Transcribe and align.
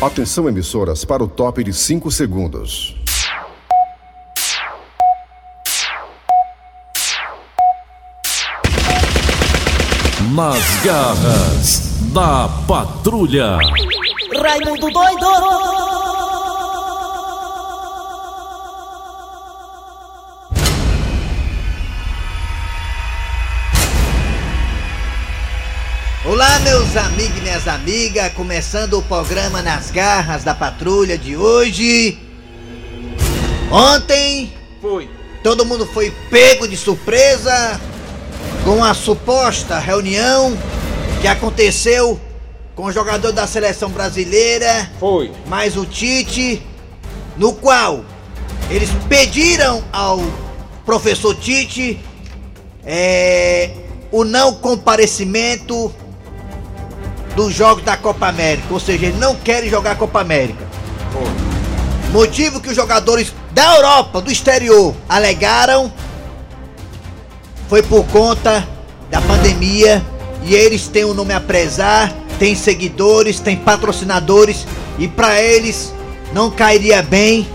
Atenção 0.00 0.48
emissoras 0.48 1.04
para 1.04 1.24
o 1.24 1.26
top 1.26 1.64
de 1.64 1.72
5 1.72 2.08
segundos. 2.12 2.94
Nas 10.36 10.84
garras 10.84 11.98
da 12.14 12.48
patrulha. 12.68 13.58
Raimundo 14.40 14.88
doido! 14.88 15.87
Olá, 26.38 26.60
meus 26.60 26.96
amigos 26.96 27.36
e 27.36 27.40
minhas 27.40 27.66
amigas, 27.66 28.32
começando 28.32 28.96
o 28.96 29.02
programa 29.02 29.60
Nas 29.60 29.90
Garras 29.90 30.44
da 30.44 30.54
Patrulha 30.54 31.18
de 31.18 31.36
hoje. 31.36 32.16
Ontem, 33.72 34.52
Foi. 34.80 35.10
todo 35.42 35.66
mundo 35.66 35.84
foi 35.84 36.12
pego 36.30 36.68
de 36.68 36.76
surpresa 36.76 37.80
com 38.64 38.84
a 38.84 38.94
suposta 38.94 39.80
reunião 39.80 40.56
que 41.20 41.26
aconteceu 41.26 42.20
com 42.76 42.84
o 42.84 42.92
jogador 42.92 43.32
da 43.32 43.44
seleção 43.44 43.90
brasileira, 43.90 44.88
Foi. 45.00 45.32
mais 45.48 45.76
o 45.76 45.84
Tite, 45.84 46.62
no 47.36 47.52
qual 47.52 48.04
eles 48.70 48.90
pediram 49.08 49.82
ao 49.92 50.20
professor 50.86 51.34
Tite 51.34 51.98
é, 52.86 53.72
o 54.12 54.22
não 54.22 54.54
comparecimento 54.54 55.92
dos 57.38 57.54
jogos 57.54 57.84
da 57.84 57.96
Copa 57.96 58.26
América, 58.26 58.66
ou 58.68 58.80
seja, 58.80 59.12
não 59.12 59.36
querem 59.36 59.70
jogar 59.70 59.92
a 59.92 59.94
Copa 59.94 60.20
América. 60.20 60.66
Motivo 62.10 62.60
que 62.60 62.68
os 62.68 62.74
jogadores 62.74 63.32
da 63.52 63.76
Europa, 63.76 64.20
do 64.20 64.28
exterior, 64.28 64.92
alegaram 65.08 65.92
foi 67.68 67.80
por 67.80 68.04
conta 68.06 68.66
da 69.08 69.20
pandemia. 69.20 70.04
E 70.42 70.52
eles 70.52 70.88
têm 70.88 71.04
um 71.04 71.14
nome 71.14 71.32
a 71.32 71.38
prezar, 71.38 72.12
têm 72.40 72.56
seguidores, 72.56 73.38
têm 73.38 73.56
patrocinadores. 73.56 74.66
E 74.98 75.06
para 75.06 75.40
eles 75.40 75.94
não 76.32 76.50
cairia 76.50 77.02
bem 77.02 77.46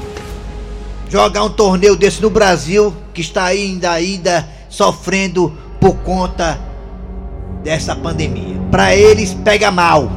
jogar 1.09 1.43
um 1.43 1.49
torneio 1.49 1.97
desse 1.97 2.21
no 2.21 2.29
Brasil 2.29 2.95
que 3.13 3.19
está 3.19 3.43
ainda 3.43 3.91
ainda 3.91 4.47
sofrendo 4.69 5.51
por 5.77 5.95
conta 5.95 6.57
dessa 7.63 7.95
pandemia. 7.95 8.59
Para 8.69 8.95
eles 8.95 9.33
pega 9.33 9.71
mal. 9.71 10.11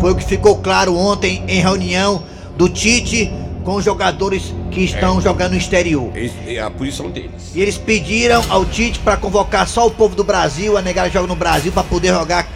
Foi 0.00 0.12
o 0.12 0.14
que 0.14 0.24
ficou 0.24 0.56
claro 0.58 0.96
ontem 0.96 1.42
em 1.48 1.60
reunião 1.60 2.22
do 2.56 2.68
Tite 2.68 3.32
com 3.64 3.76
os 3.76 3.84
jogadores 3.84 4.54
que 4.70 4.80
estão 4.80 5.20
jogando 5.20 5.52
no 5.52 5.58
exterior. 5.58 6.10
É 6.46 6.60
a 6.60 6.70
posição 6.70 7.10
deles. 7.10 7.52
E 7.54 7.60
eles 7.60 7.76
pediram 7.76 8.42
ao 8.48 8.64
Tite 8.64 8.98
para 8.98 9.16
convocar 9.16 9.66
só 9.68 9.86
o 9.86 9.90
povo 9.90 10.14
do 10.14 10.24
Brasil, 10.24 10.76
a 10.76 10.82
negar 10.82 11.10
jogo 11.10 11.26
no 11.26 11.36
Brasil 11.36 11.72
para 11.72 11.82
poder 11.82 12.14
jogar 12.14 12.46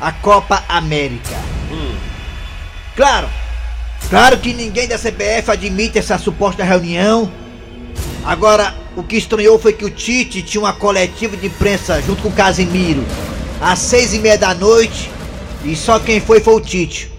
a 0.00 0.12
Copa 0.12 0.62
América. 0.68 1.36
Claro, 2.96 3.28
claro 4.10 4.38
que 4.38 4.52
ninguém 4.52 4.86
da 4.86 4.98
CBF 4.98 5.50
admite 5.50 5.98
essa 5.98 6.18
suposta 6.18 6.62
reunião. 6.62 7.30
Agora, 8.24 8.74
o 8.94 9.02
que 9.02 9.16
estranhou 9.16 9.58
foi 9.58 9.72
que 9.72 9.84
o 9.84 9.90
Tite 9.90 10.42
tinha 10.42 10.60
uma 10.60 10.72
coletiva 10.72 11.36
de 11.36 11.46
imprensa 11.46 12.02
junto 12.02 12.22
com 12.22 12.28
o 12.28 12.32
Casimiro 12.32 13.02
às 13.60 13.78
seis 13.78 14.14
e 14.14 14.18
meia 14.18 14.38
da 14.38 14.54
noite 14.54 15.10
e 15.64 15.76
só 15.76 15.98
quem 15.98 16.20
foi 16.20 16.40
foi 16.40 16.54
o 16.54 16.60
Tite. 16.60 17.12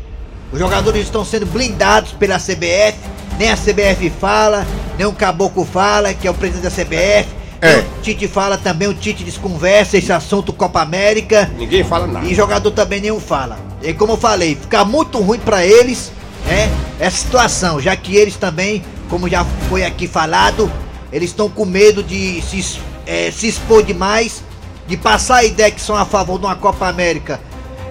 Os 0.52 0.59
jogadores 0.59 1.03
estão 1.03 1.23
sendo 1.23 1.45
blindados 1.45 2.11
pela 2.14 2.38
CBF, 2.38 2.98
nem 3.38 3.52
a 3.52 3.56
CBF 3.56 4.09
fala, 4.20 4.66
nem 4.98 5.08
o 5.08 5.14
Caboclo 5.14 5.64
fala, 5.64 6.14
que 6.14 6.28
é 6.28 6.31
o 6.31 6.33
presidente 6.33 6.64
da 6.64 6.72
CBF. 6.72 7.30
É. 7.61 7.78
O 7.78 8.02
Tite 8.02 8.28
fala 8.28 8.58
também, 8.58 8.88
o 8.88 8.94
Tite 8.94 9.23
desconversa 9.23 9.98
esse 9.98 10.11
assunto 10.11 10.52
Copa 10.52 10.82
América. 10.82 11.49
Ninguém 11.58 11.83
fala 11.83 12.08
nada. 12.08 12.26
E 12.26 12.33
jogador 12.33 12.71
também 12.71 12.99
nenhum 12.99 13.20
fala. 13.20 13.58
E 13.82 13.94
como 13.94 14.14
eu 14.14 14.17
falei, 14.17 14.55
fica 14.55 14.83
muito 14.83 15.20
ruim 15.20 15.39
pra 15.39 15.64
eles, 15.64 16.11
né? 16.45 16.70
Essa 16.99 17.17
situação, 17.17 17.80
já 17.80 17.95
que 17.95 18.15
eles 18.15 18.36
também, 18.36 18.83
como 19.10 19.30
já 19.30 19.45
foi 19.70 19.86
aqui 19.86 20.08
falado, 20.08 20.71
eles 21.14 21.30
estão 21.30 21.49
com 21.49 21.65
medo 21.65 22.04
de 22.04 22.42
se, 22.42 22.80
eh, 23.05 23.32
se 23.32 23.48
expor 23.48 23.83
demais, 23.83 24.44
de 24.91 24.97
passar 24.97 25.37
a 25.37 25.43
ideia 25.45 25.71
que 25.71 25.79
são 25.79 25.95
a 25.95 26.03
favor 26.03 26.37
de 26.37 26.45
uma 26.45 26.55
Copa 26.55 26.85
América. 26.85 27.39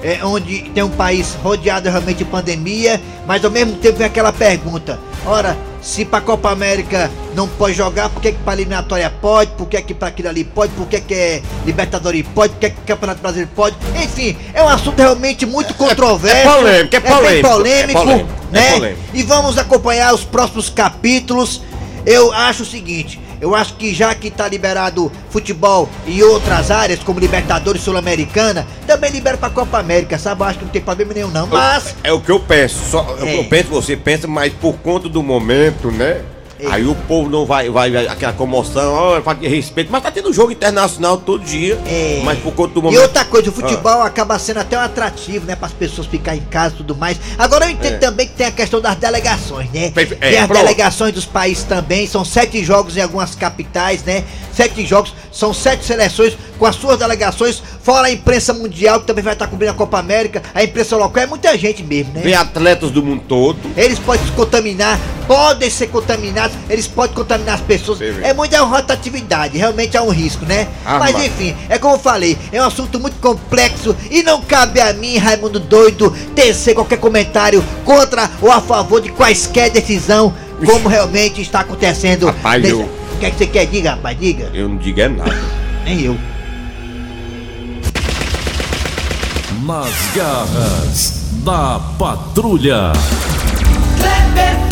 é, 0.02 0.24
onde 0.24 0.62
tem 0.70 0.82
um 0.82 0.90
país 0.90 1.34
rodeado 1.42 1.88
realmente 1.90 2.18
de 2.18 2.24
pandemia, 2.24 3.00
mas 3.26 3.44
ao 3.44 3.50
mesmo 3.50 3.74
tempo 3.76 3.98
vem 3.98 4.06
aquela 4.06 4.32
pergunta: 4.32 4.98
ora, 5.26 5.56
se 5.80 6.04
pra 6.04 6.20
Copa 6.20 6.50
América 6.50 7.10
não 7.34 7.46
pode 7.48 7.74
jogar, 7.74 8.08
por 8.10 8.20
que, 8.20 8.32
que 8.32 8.38
pra 8.38 8.52
eliminatória 8.54 9.10
pode? 9.20 9.50
Por 9.52 9.66
que, 9.66 9.80
que 9.80 9.94
pra 9.94 10.08
aquilo 10.08 10.28
ali 10.28 10.44
pode? 10.44 10.72
Por 10.72 10.86
que, 10.86 11.00
que 11.00 11.14
é 11.14 11.42
Libertadores 11.66 12.24
pode? 12.34 12.52
Por 12.52 12.60
que, 12.60 12.70
que 12.70 12.80
Campeonato 12.82 13.20
Brasileiro 13.20 13.50
pode? 13.54 13.76
Enfim, 14.02 14.36
é 14.54 14.62
um 14.62 14.68
assunto 14.68 14.98
realmente 14.98 15.44
muito 15.44 15.74
controverso. 15.74 16.36
é 16.36 16.54
polêmico, 16.54 16.96
é 16.96 17.00
bem 17.00 17.12
polêmico, 17.12 17.48
polêmico, 17.48 17.98
é 17.98 18.02
polêmico, 18.02 18.30
é 18.52 18.54
né? 18.54 18.72
polêmico. 18.72 19.02
E 19.14 19.22
vamos 19.22 19.58
acompanhar 19.58 20.14
os 20.14 20.24
próximos 20.24 20.68
capítulos. 20.68 21.62
Eu 22.06 22.32
acho 22.32 22.62
o 22.62 22.66
seguinte, 22.66 23.20
eu 23.40 23.54
acho 23.54 23.74
que 23.74 23.94
já 23.94 24.14
que 24.14 24.30
tá 24.30 24.48
liberado 24.48 25.10
futebol 25.30 25.88
e 26.06 26.22
outras 26.22 26.70
áreas, 26.70 27.00
como 27.00 27.18
Libertadores 27.18 27.82
Sul-Americana, 27.82 28.66
também 28.86 29.10
libera 29.10 29.36
pra 29.36 29.50
Copa 29.50 29.78
América, 29.78 30.18
sabe? 30.18 30.42
Eu 30.42 30.46
acho 30.46 30.58
que 30.58 30.64
não 30.64 30.72
tem 30.72 30.82
problema 30.82 31.14
nenhum 31.14 31.28
não, 31.28 31.46
mas... 31.46 31.94
É 32.04 32.12
o 32.12 32.20
que 32.20 32.30
eu 32.30 32.40
penso. 32.40 32.78
Só, 32.90 33.16
é 33.20 33.24
É. 33.24 33.40
eu 33.40 33.44
penso, 33.44 33.68
você 33.70 33.96
pensa, 33.96 34.26
mas 34.26 34.52
por 34.52 34.74
conta 34.78 35.08
do 35.08 35.22
momento, 35.22 35.90
né? 35.90 36.22
É. 36.62 36.66
Aí 36.70 36.86
o 36.86 36.94
povo 36.94 37.28
não 37.30 37.46
vai, 37.46 37.70
vai, 37.70 37.90
vai 37.90 38.06
aquela 38.06 38.32
comoção, 38.32 38.92
ó, 38.92 39.20
falta 39.22 39.40
de 39.40 39.48
respeito. 39.48 39.90
Mas 39.90 40.02
tá 40.02 40.10
tendo 40.10 40.32
jogo 40.32 40.52
internacional 40.52 41.16
todo 41.18 41.42
dia. 41.44 41.78
É. 41.86 42.20
Mas 42.24 42.38
por 42.40 42.52
conta 42.52 42.74
do 42.74 42.80
E 42.80 42.82
momento. 42.82 43.00
outra 43.02 43.24
coisa, 43.24 43.48
o 43.50 43.52
futebol 43.52 44.02
acaba 44.02 44.38
sendo 44.38 44.60
até 44.60 44.76
um 44.76 44.80
atrativo, 44.82 45.46
né? 45.46 45.56
Para 45.56 45.66
as 45.68 45.72
pessoas 45.72 46.06
ficarem 46.06 46.40
em 46.40 46.44
casa 46.44 46.74
e 46.74 46.78
tudo 46.78 46.94
mais. 46.96 47.18
Agora 47.38 47.64
eu 47.66 47.70
entendo 47.70 47.94
É. 47.94 47.98
também 47.98 48.26
que 48.26 48.34
tem 48.34 48.46
a 48.46 48.50
questão 48.52 48.80
das 48.80 48.96
delegações, 48.96 49.70
né? 49.72 49.86
É, 49.96 50.04
tem 50.04 50.38
as 50.38 50.46
pronto. 50.46 50.60
delegações 50.62 51.14
dos 51.14 51.24
países 51.26 51.64
também, 51.64 52.06
são 52.06 52.24
sete 52.24 52.62
jogos 52.64 52.96
em 52.96 53.00
algumas 53.00 53.34
capitais, 53.34 54.02
né? 54.04 54.24
Sete 54.54 54.84
jogos, 54.86 55.14
são 55.32 55.54
sete 55.54 55.84
seleções 55.84 56.36
com 56.58 56.66
as 56.66 56.76
suas 56.76 56.98
delegações, 56.98 57.62
fora 57.82 58.08
a 58.08 58.10
imprensa 58.12 58.52
mundial 58.52 59.00
que 59.00 59.06
também 59.06 59.24
vai 59.24 59.32
estar 59.32 59.46
cobrindo 59.46 59.72
a 59.72 59.74
Copa 59.74 59.98
América, 59.98 60.42
a 60.54 60.62
imprensa 60.62 60.96
local, 60.96 61.22
é 61.22 61.26
muita 61.26 61.56
gente 61.56 61.82
mesmo, 61.82 62.12
né? 62.12 62.20
Vem 62.22 62.34
atletas 62.34 62.90
do 62.90 63.02
mundo 63.02 63.22
todo. 63.26 63.56
Eles 63.76 63.98
podem 63.98 64.26
se 64.26 64.32
contaminar, 64.32 64.98
podem 65.26 65.70
ser 65.70 65.86
contaminados, 65.86 66.54
eles 66.68 66.86
podem 66.86 67.14
contaminar 67.16 67.54
as 67.54 67.60
pessoas. 67.62 67.98
Vê. 68.00 68.12
É 68.22 68.34
muita 68.34 68.60
rotatividade, 68.60 69.56
realmente 69.56 69.96
é 69.96 70.02
um 70.02 70.10
risco, 70.10 70.44
né? 70.44 70.68
Ah, 70.84 70.98
Mas 70.98 71.16
enfim, 71.24 71.56
é 71.68 71.78
como 71.78 71.94
eu 71.94 71.98
falei, 71.98 72.36
é 72.52 72.60
um 72.60 72.66
assunto 72.66 73.00
muito 73.00 73.18
complexo 73.20 73.96
e 74.10 74.22
não 74.22 74.42
cabe 74.42 74.80
a 74.80 74.92
mim, 74.92 75.16
Raimundo 75.16 75.60
Doido, 75.60 76.10
tecer 76.34 76.74
qualquer 76.74 76.98
comentário 76.98 77.64
contra 77.84 78.28
ou 78.42 78.50
a 78.52 78.60
favor 78.60 79.00
de 79.00 79.10
quaisquer 79.10 79.70
decisão, 79.70 80.34
como 80.66 80.88
realmente 80.90 81.40
está 81.40 81.60
acontecendo. 81.60 82.26
Rapaz, 82.26 82.68
eu- 82.68 82.99
que 83.20 83.26
é 83.26 83.30
que 83.30 83.36
você 83.36 83.46
quer? 83.46 83.66
Diga, 83.66 83.90
rapaz, 83.90 84.18
diga. 84.18 84.50
Eu 84.54 84.66
não 84.66 84.78
digo 84.78 84.98
é 84.98 85.08
nada. 85.08 85.36
Nem 85.84 86.00
eu. 86.00 86.18
Nas 89.62 90.16
garras 90.16 91.20
da 91.44 91.78
patrulha. 91.98 92.92
Kleber 93.98 94.69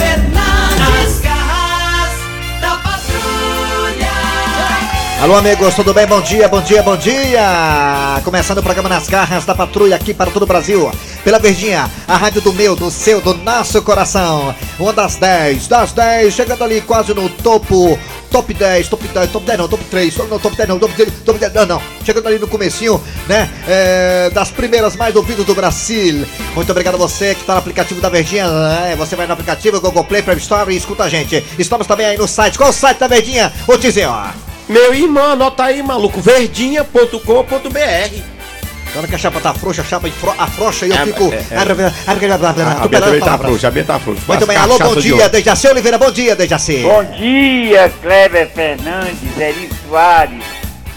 Alô, 5.20 5.34
amigos, 5.34 5.74
tudo 5.74 5.92
bem? 5.92 6.06
Bom 6.06 6.20
dia, 6.20 6.46
bom 6.46 6.60
dia, 6.60 6.80
bom 6.80 6.96
dia! 6.96 8.20
Começando 8.22 8.58
o 8.58 8.62
programa 8.62 8.88
Nas 8.88 9.08
Garras 9.08 9.44
da 9.44 9.52
Patrulha 9.52 9.96
aqui 9.96 10.14
para 10.14 10.30
todo 10.30 10.44
o 10.44 10.46
Brasil. 10.46 10.92
Pela 11.24 11.40
Verdinha, 11.40 11.90
a 12.06 12.16
rádio 12.16 12.40
do 12.40 12.52
meu, 12.52 12.76
do 12.76 12.88
seu, 12.88 13.20
do 13.20 13.34
nosso 13.34 13.82
coração. 13.82 14.54
Uma 14.78 14.92
das 14.92 15.16
10, 15.16 15.66
das 15.66 15.90
10, 15.90 16.32
chegando 16.32 16.62
ali 16.62 16.80
quase 16.80 17.12
no 17.14 17.28
topo. 17.28 17.98
Top 18.30 18.54
10, 18.54 18.88
top 18.88 19.08
10, 19.08 19.30
top 19.32 19.44
10 19.44 19.58
não, 19.58 19.68
top 19.68 19.84
3, 19.86 20.16
não, 20.18 20.38
top 20.38 20.56
10 20.56 20.68
não, 20.68 20.78
top 20.78 20.94
10, 20.94 21.12
top 21.24 21.38
10, 21.40 21.52
não, 21.52 21.66
não. 21.66 21.82
Chegando 22.04 22.28
ali 22.28 22.38
no 22.38 22.46
comecinho, 22.46 23.02
né, 23.26 23.50
é, 23.66 24.30
das 24.30 24.52
primeiras 24.52 24.94
mais 24.94 25.16
ouvidas 25.16 25.44
do 25.44 25.54
Brasil. 25.54 26.28
Muito 26.54 26.70
obrigado 26.70 26.94
a 26.94 26.98
você 26.98 27.34
que 27.34 27.40
está 27.40 27.54
no 27.54 27.58
aplicativo 27.58 28.00
da 28.00 28.08
Verdinha. 28.08 28.44
É, 28.86 28.94
você 28.94 29.16
vai 29.16 29.26
no 29.26 29.32
aplicativo 29.32 29.80
Google 29.80 30.04
Play, 30.04 30.22
Play 30.22 30.36
Store 30.36 30.72
e 30.72 30.76
escuta 30.76 31.02
a 31.02 31.08
gente. 31.08 31.44
Estamos 31.58 31.88
também 31.88 32.06
aí 32.06 32.16
no 32.16 32.28
site. 32.28 32.56
Qual 32.56 32.70
o 32.70 32.72
site 32.72 32.98
da 32.98 33.08
Verdinha? 33.08 33.52
Vou 33.66 33.76
dizer, 33.76 34.06
ó. 34.06 34.47
Meu 34.68 34.94
irmão, 34.94 35.32
anota 35.32 35.64
aí, 35.64 35.82
maluco. 35.82 36.20
Verdinha.com.br. 36.20 38.38
Na 38.94 39.00
hora 39.00 39.08
que 39.08 39.14
a 39.14 39.18
chapa 39.18 39.38
tá 39.40 39.52
frouxa, 39.54 39.82
a 39.82 39.84
chapa 39.84 40.08
afrouxa 40.38 40.86
e 40.86 40.90
eu 40.90 40.96
É, 40.96 41.04
fico. 41.04 41.24
é, 41.32 41.36
é. 41.36 41.44
Ah, 41.56 41.60
A 41.60 41.64
Muito 42.80 42.88
Bia 42.88 43.00
também 43.00 43.20
tá 43.20 43.38
frouxa, 43.38 43.68
a 43.68 43.70
Bia 43.70 43.84
tá 43.84 43.98
frouxa. 43.98 44.22
Muito 44.26 44.46
bem, 44.46 44.56
alô, 44.56 44.78
bom 44.78 44.96
dia. 44.96 45.28
Dejaci 45.28 45.68
Oliveira, 45.68 45.98
bom 45.98 46.10
dia, 46.10 46.34
Dejaci. 46.34 46.78
Bom 46.82 47.04
dia, 47.04 47.92
Kleber 48.02 48.48
Fernandes, 48.54 49.38
Eri 49.38 49.68
Soares 49.86 50.42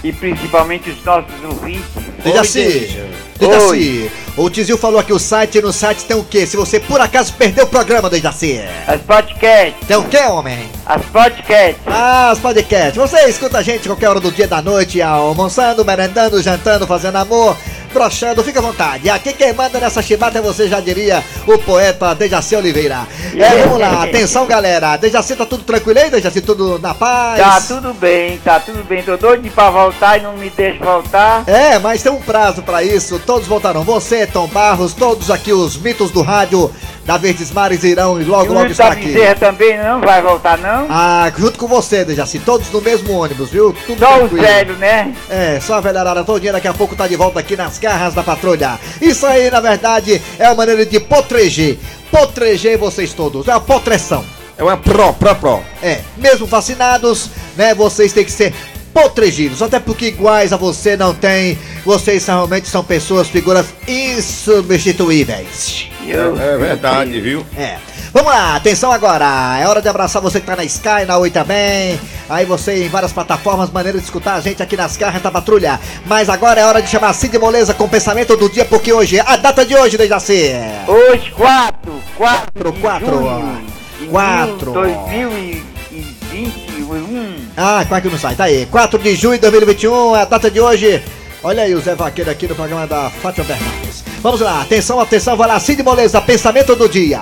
e 0.04 0.12
principalmente 0.14 0.90
os 0.90 1.04
nossos 1.04 1.32
ouvintes. 1.44 1.84
Dejaci, 2.24 2.60
Oi, 2.60 3.10
Dejaci, 3.40 4.12
O 4.38 4.50
Tizil 4.50 4.78
falou 4.78 5.00
aqui 5.00 5.12
o 5.12 5.20
site, 5.20 5.62
no 5.62 5.74
site 5.74 6.06
tem 6.06 6.16
o 6.16 6.24
quê? 6.24 6.48
Se 6.48 6.56
você 6.56 6.80
por 6.80 7.02
acaso 7.02 7.34
perdeu 7.34 7.66
o 7.66 7.68
programa, 7.68 8.10
Dejaci. 8.10 8.62
As 8.88 9.02
podcasts, 9.02 9.86
Tem 9.88 9.98
o 9.98 10.04
quê, 10.06 10.20
homem? 10.20 10.70
as 10.86 11.02
podcasts. 11.06 11.82
Ah, 11.86 12.30
os 12.34 12.40
podcasts. 12.40 12.96
Você 12.96 13.28
escuta 13.28 13.58
a 13.58 13.62
gente 13.62 13.88
qualquer 13.90 14.08
hora 14.10 14.20
do 14.22 14.32
dia 14.32 14.48
da 14.48 14.62
noite, 14.62 15.02
almoçando, 15.02 15.84
merendando, 15.84 16.42
jantando, 16.42 16.88
fazendo 16.88 17.18
amor, 17.18 17.58
brochando, 17.92 18.44
fica 18.44 18.60
à 18.60 18.62
vontade. 18.62 19.10
Aqui 19.10 19.34
quem 19.34 19.54
manda 19.54 19.80
nessa 19.80 20.02
chibata 20.02 20.40
é 20.40 20.42
você, 20.42 20.68
já 20.68 20.80
diria, 20.80 21.24
o 21.46 21.58
poeta 21.58 22.16
Dejaci 22.16 22.56
Oliveira. 22.56 23.08
É, 23.36 23.64
vamos 23.64 23.80
lá, 23.80 24.04
atenção 24.04 24.46
galera. 24.46 24.98
Dejaci, 24.98 25.36
tá 25.36 25.46
tudo 25.46 25.64
tranquilo 25.64 26.00
aí, 26.00 26.10
Dejaci? 26.10 26.42
Tudo 26.42 26.80
na 26.80 26.94
paz? 26.94 27.40
Tá 27.40 27.62
tudo 27.62 27.94
bem, 27.94 28.38
tá 28.40 28.60
tudo 28.60 28.84
bem. 28.84 29.04
Tô 29.04 29.18
doido 29.18 29.50
pra 29.52 29.70
voltar 29.70 30.18
e 30.18 30.22
não 30.22 30.34
me 30.34 30.50
deixa 30.50 30.84
voltar. 30.84 31.44
É, 31.48 31.78
mas 31.80 32.02
tem 32.02 32.12
um 32.12 32.22
prazo 32.22 32.62
pra 32.62 32.84
isso. 32.84 33.20
Todos 33.20 33.48
voltarão. 33.48 33.84
Você, 33.84 34.26
Tom 34.26 34.48
Barros, 34.48 34.94
todos 34.94 35.30
aqui 35.30 35.54
os 35.54 35.78
mitos 35.78 36.12
do 36.12 36.22
rádio 36.22 36.72
da 37.06 37.18
Verdes 37.18 37.52
Mares 37.52 37.84
irão 37.84 38.22
E 38.22 38.24
logo, 38.24 38.52
o 38.52 38.54
logo 38.54 38.68
estar 38.68 38.90
da 38.90 38.94
aqui. 38.94 39.08
Bezerra 39.08 39.36
também 39.36 39.78
não 39.78 40.02
vai 40.02 40.22
voltar, 40.22 40.58
não? 40.58 40.88
Ah, 40.90 41.32
junto 41.38 41.58
com 41.58 41.68
você, 41.68 42.06
Dejaci, 42.06 42.40
todos 42.40 42.70
no 42.72 42.82
mesmo 42.82 43.14
ônibus, 43.14 43.50
viu? 43.50 43.76
Tudo 43.86 44.00
Só 44.00 44.16
o 44.16 44.20
tranquilo. 44.20 44.44
velho, 44.44 44.76
né? 44.78 45.14
É, 45.30 45.60
só 45.60 45.76
a 45.76 45.82
velharada 45.82 46.24
todinha 46.24 46.54
daqui 46.54 46.68
a 46.68 46.74
pouco 46.74 46.96
tá 46.96 47.08
de 47.08 47.16
volta 47.16 47.40
aqui 47.40 47.56
nas 47.56 47.78
garras 47.78 48.14
da 48.14 48.24
patrulha. 48.24 48.80
Isso 49.02 49.26
aí, 49.26 49.50
na 49.50 49.60
verdade, 49.60 50.22
é 50.38 50.46
a 50.46 50.56
maneira 50.56 50.86
de 50.86 51.00
potreger. 51.00 51.78
Potreger 52.12 52.78
vocês 52.78 53.14
todos, 53.14 53.48
é 53.48 53.52
uma 53.52 53.62
potreção. 53.62 54.24
É 54.58 54.64
uma 54.64 54.78
pro, 54.78 55.14
pro, 55.14 55.36
pro. 55.36 55.60
É, 55.82 56.02
mesmo 56.18 56.46
vacinados, 56.46 57.30
né, 57.56 57.74
vocês 57.74 58.14
têm 58.14 58.26
que 58.26 58.32
ser 58.32 58.54
potregidos, 58.94 59.62
até 59.62 59.80
porque 59.80 60.08
iguais 60.08 60.52
a 60.52 60.58
você 60.58 60.98
não 60.98 61.14
tem, 61.14 61.58
vocês 61.86 62.26
realmente 62.26 62.68
são 62.68 62.84
pessoas, 62.84 63.30
figuras 63.30 63.68
insubstituíveis. 63.88 65.91
Eu- 66.08 66.40
É 66.42 66.58
verdade, 66.58 67.20
viu? 67.22 67.46
É. 67.58 67.78
Vamos 68.14 68.34
lá, 68.34 68.56
atenção 68.58 68.92
agora. 68.92 69.58
É 69.62 69.66
hora 69.68 69.82
de 69.82 69.88
abraçar 69.88 70.22
você 70.22 70.42
que 70.42 70.46
tá 70.46 70.56
na 70.58 70.66
Sky, 70.66 71.06
na 71.08 71.18
Oi 71.18 71.30
também. 71.30 71.98
Aí 72.30 72.46
você 72.46 72.84
em 72.86 72.90
várias 72.90 73.14
plataformas, 73.14 73.72
maneira 73.72 73.98
de 73.98 74.04
escutar 74.04 74.34
a 74.36 74.42
gente 74.42 74.62
aqui 74.62 74.76
nas 74.76 74.98
garras 74.98 75.22
da 75.22 75.32
patrulha. 75.32 75.80
Mas 76.06 76.28
agora 76.28 76.60
é 76.60 76.66
hora 76.66 76.82
de 76.82 76.90
chamar 76.90 77.14
Cid 77.14 77.38
Moleza 77.40 77.74
com 77.74 77.86
o 77.86 77.90
pensamento 77.90 78.36
do 78.36 78.50
dia, 78.50 78.66
porque 78.66 78.92
hoje, 78.92 79.18
a 79.20 79.38
data 79.38 79.66
de 79.66 79.76
hoje, 79.78 79.98
Dejaci. 79.98 80.52
Hoje, 80.88 81.32
4, 81.32 81.94
4 82.18 82.72
de 82.74 82.80
Quatro, 82.82 83.08
junho 83.18 83.62
de 84.00 84.06
quatro. 84.08 84.72
2021. 84.74 87.36
Ah, 87.56 87.86
quase 87.88 88.02
que 88.04 88.10
não 88.10 88.20
sai, 88.20 88.36
tá 88.36 88.44
aí. 88.46 88.66
4 88.66 89.00
de 89.00 89.16
junho 89.16 89.36
de 89.36 89.42
2021, 89.42 90.16
é 90.18 90.22
a 90.22 90.26
data 90.26 90.52
de 90.52 90.60
hoje. 90.60 91.02
Olha 91.44 91.64
aí 91.64 91.74
o 91.74 91.82
Zé 91.82 91.96
Vaqueiro 91.96 92.30
aqui 92.30 92.46
no 92.48 92.56
programa 92.56 92.86
da 92.86 93.10
Fátima 93.10 93.46
Bernardes. 93.46 93.81
Vamos 94.22 94.40
lá, 94.40 94.62
atenção, 94.62 95.00
atenção, 95.00 95.36
vai 95.36 95.48
lá, 95.48 95.60
Cid 95.60 95.82
Moleza, 95.82 96.22
pensamento 96.22 96.76
do 96.76 96.88
dia. 96.88 97.22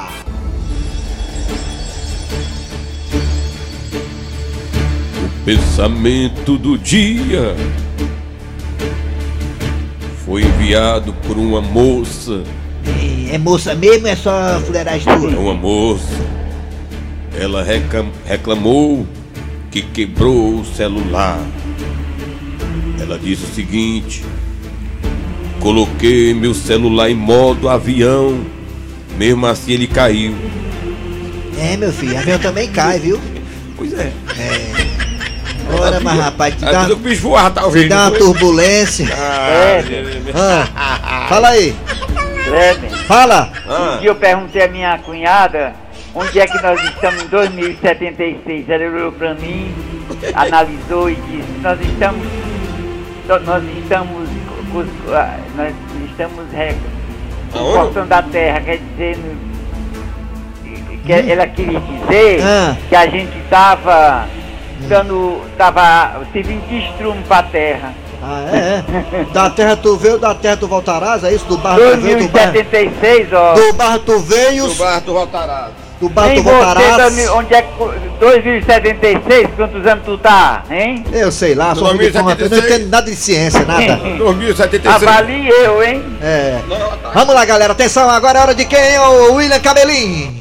Pensamento 5.45 6.57
do 6.57 6.77
dia 6.77 7.55
foi 10.25 10.43
enviado 10.43 11.13
por 11.25 11.37
uma 11.37 11.61
moça. 11.61 12.43
É 13.31 13.37
moça 13.37 13.73
mesmo, 13.73 14.05
é 14.05 14.15
só 14.17 14.59
fuleiragem 14.65 15.07
É 15.07 15.37
uma 15.37 15.53
moça. 15.53 16.03
Ela 17.33 17.63
reclamou 18.25 19.07
que 19.71 19.81
quebrou 19.81 20.59
o 20.59 20.65
celular. 20.65 21.39
Ela 22.99 23.17
disse 23.17 23.45
o 23.45 23.55
seguinte: 23.55 24.25
Coloquei 25.59 26.33
meu 26.33 26.53
celular 26.53 27.09
em 27.09 27.15
modo 27.15 27.67
avião, 27.67 28.39
mesmo 29.17 29.45
assim 29.45 29.73
ele 29.73 29.87
caiu. 29.87 30.33
É, 31.57 31.75
meu 31.75 31.91
filho, 31.91 32.17
avião 32.17 32.39
também 32.39 32.69
cai, 32.71 32.99
viu? 32.99 33.19
Pois 33.75 33.91
é. 33.93 34.11
Ora, 35.77 35.99
mas 35.99 36.17
rapaz, 36.19 36.55
te 36.55 36.65
Ah, 36.65 36.71
dá, 36.71 36.93
o 36.93 36.95
bicho 36.95 37.21
voava, 37.23 37.51
tá 37.51 37.65
ouvindo? 37.65 37.89
dá 37.89 38.07
uma 38.09 38.17
turbulência. 38.17 39.07
Ah, 40.33 40.65
Ah, 40.75 41.25
fala 41.29 41.49
aí, 41.49 41.75
Kleber, 42.45 42.89
fala. 43.05 43.51
ah. 43.67 43.95
um 43.95 43.99
dia 43.99 44.09
eu 44.09 44.15
perguntei 44.15 44.63
à 44.63 44.67
minha 44.67 44.97
cunhada 44.99 45.73
onde 46.15 46.39
é 46.39 46.47
que 46.47 46.61
nós 46.63 46.81
estamos 46.83 47.23
em 47.23 47.27
2076. 47.27 48.69
Ela 48.69 48.85
olhou 48.85 49.11
pra 49.11 49.33
mim, 49.35 49.71
analisou 50.33 51.09
e 51.09 51.15
disse: 51.15 51.49
Nós 51.61 51.77
estamos. 51.81 52.25
Nós 53.45 53.63
estamos. 53.83 54.28
Ah, 55.13 55.37
Nós 55.55 55.73
estamos 56.09 56.45
cortando 57.73 58.11
a 58.13 58.21
terra, 58.23 58.61
quer 58.61 58.77
dizer. 58.77 59.17
Que 61.05 61.13
ela 61.31 61.47
queria 61.47 61.79
dizer 61.79 62.41
Ah. 62.43 62.75
que 62.87 62.95
a 62.95 63.07
gente 63.07 63.37
estava 63.39 64.27
dando. 64.87 65.41
estava 65.51 66.21
servindo 66.31 66.67
de 66.67 66.77
estrume 66.89 67.23
pra 67.23 67.43
terra. 67.43 67.93
Ah, 68.21 68.43
é, 68.51 68.83
é. 69.21 69.25
Da 69.33 69.49
terra 69.49 69.77
tu 69.77 69.95
veio, 69.95 70.19
da 70.19 70.35
terra 70.35 70.57
tu 70.57 70.67
voltarás, 70.67 71.23
é 71.23 71.33
isso? 71.33 71.45
Do 71.45 71.57
barro 71.57 71.79
tu 71.79 71.97
veio, 72.01 72.17
do 72.19 72.27
barro, 72.27 72.51
2076, 72.51 73.33
ó. 73.33 73.53
do 73.53 73.73
barro 73.73 73.99
tu 73.99 74.19
veio, 74.19 74.67
Do 74.67 74.75
bar, 74.75 75.01
tu 75.01 75.13
voltarás. 75.13 75.71
Do 75.99 76.09
barro 76.09 76.27
Nem 76.29 76.41
você, 76.41 76.49
voltarás. 76.51 76.97
Dani, 76.97 77.27
onde 77.29 77.53
é 77.53 77.61
que. 77.61 77.69
2076, 78.19 79.49
quantos 79.55 79.85
anos 79.87 80.03
tu 80.05 80.17
tá, 80.17 80.63
hein? 80.69 81.05
Eu 81.11 81.31
sei 81.31 81.55
lá, 81.55 81.73
sou 81.75 81.87
filho 81.91 82.07
de 82.07 82.11
forma- 82.11 82.31
eu 82.31 82.37
não 82.37 82.49
2076. 82.49 82.75
entendo 82.75 82.89
nada 82.91 83.09
de 83.09 83.15
ciência, 83.15 83.65
nada. 83.65 83.95
2076. 84.17 85.03
Avalie 85.03 85.47
eu, 85.49 85.81
hein? 85.83 86.03
É. 86.21 86.59
Tá. 87.01 87.11
Vamos 87.13 87.33
lá, 87.35 87.45
galera, 87.45 87.71
atenção, 87.73 88.09
agora 88.09 88.39
é 88.39 88.41
hora 88.41 88.55
de 88.55 88.65
quem? 88.65 88.97
O 88.99 89.33
William 89.35 89.59
Cabelinho. 89.59 90.37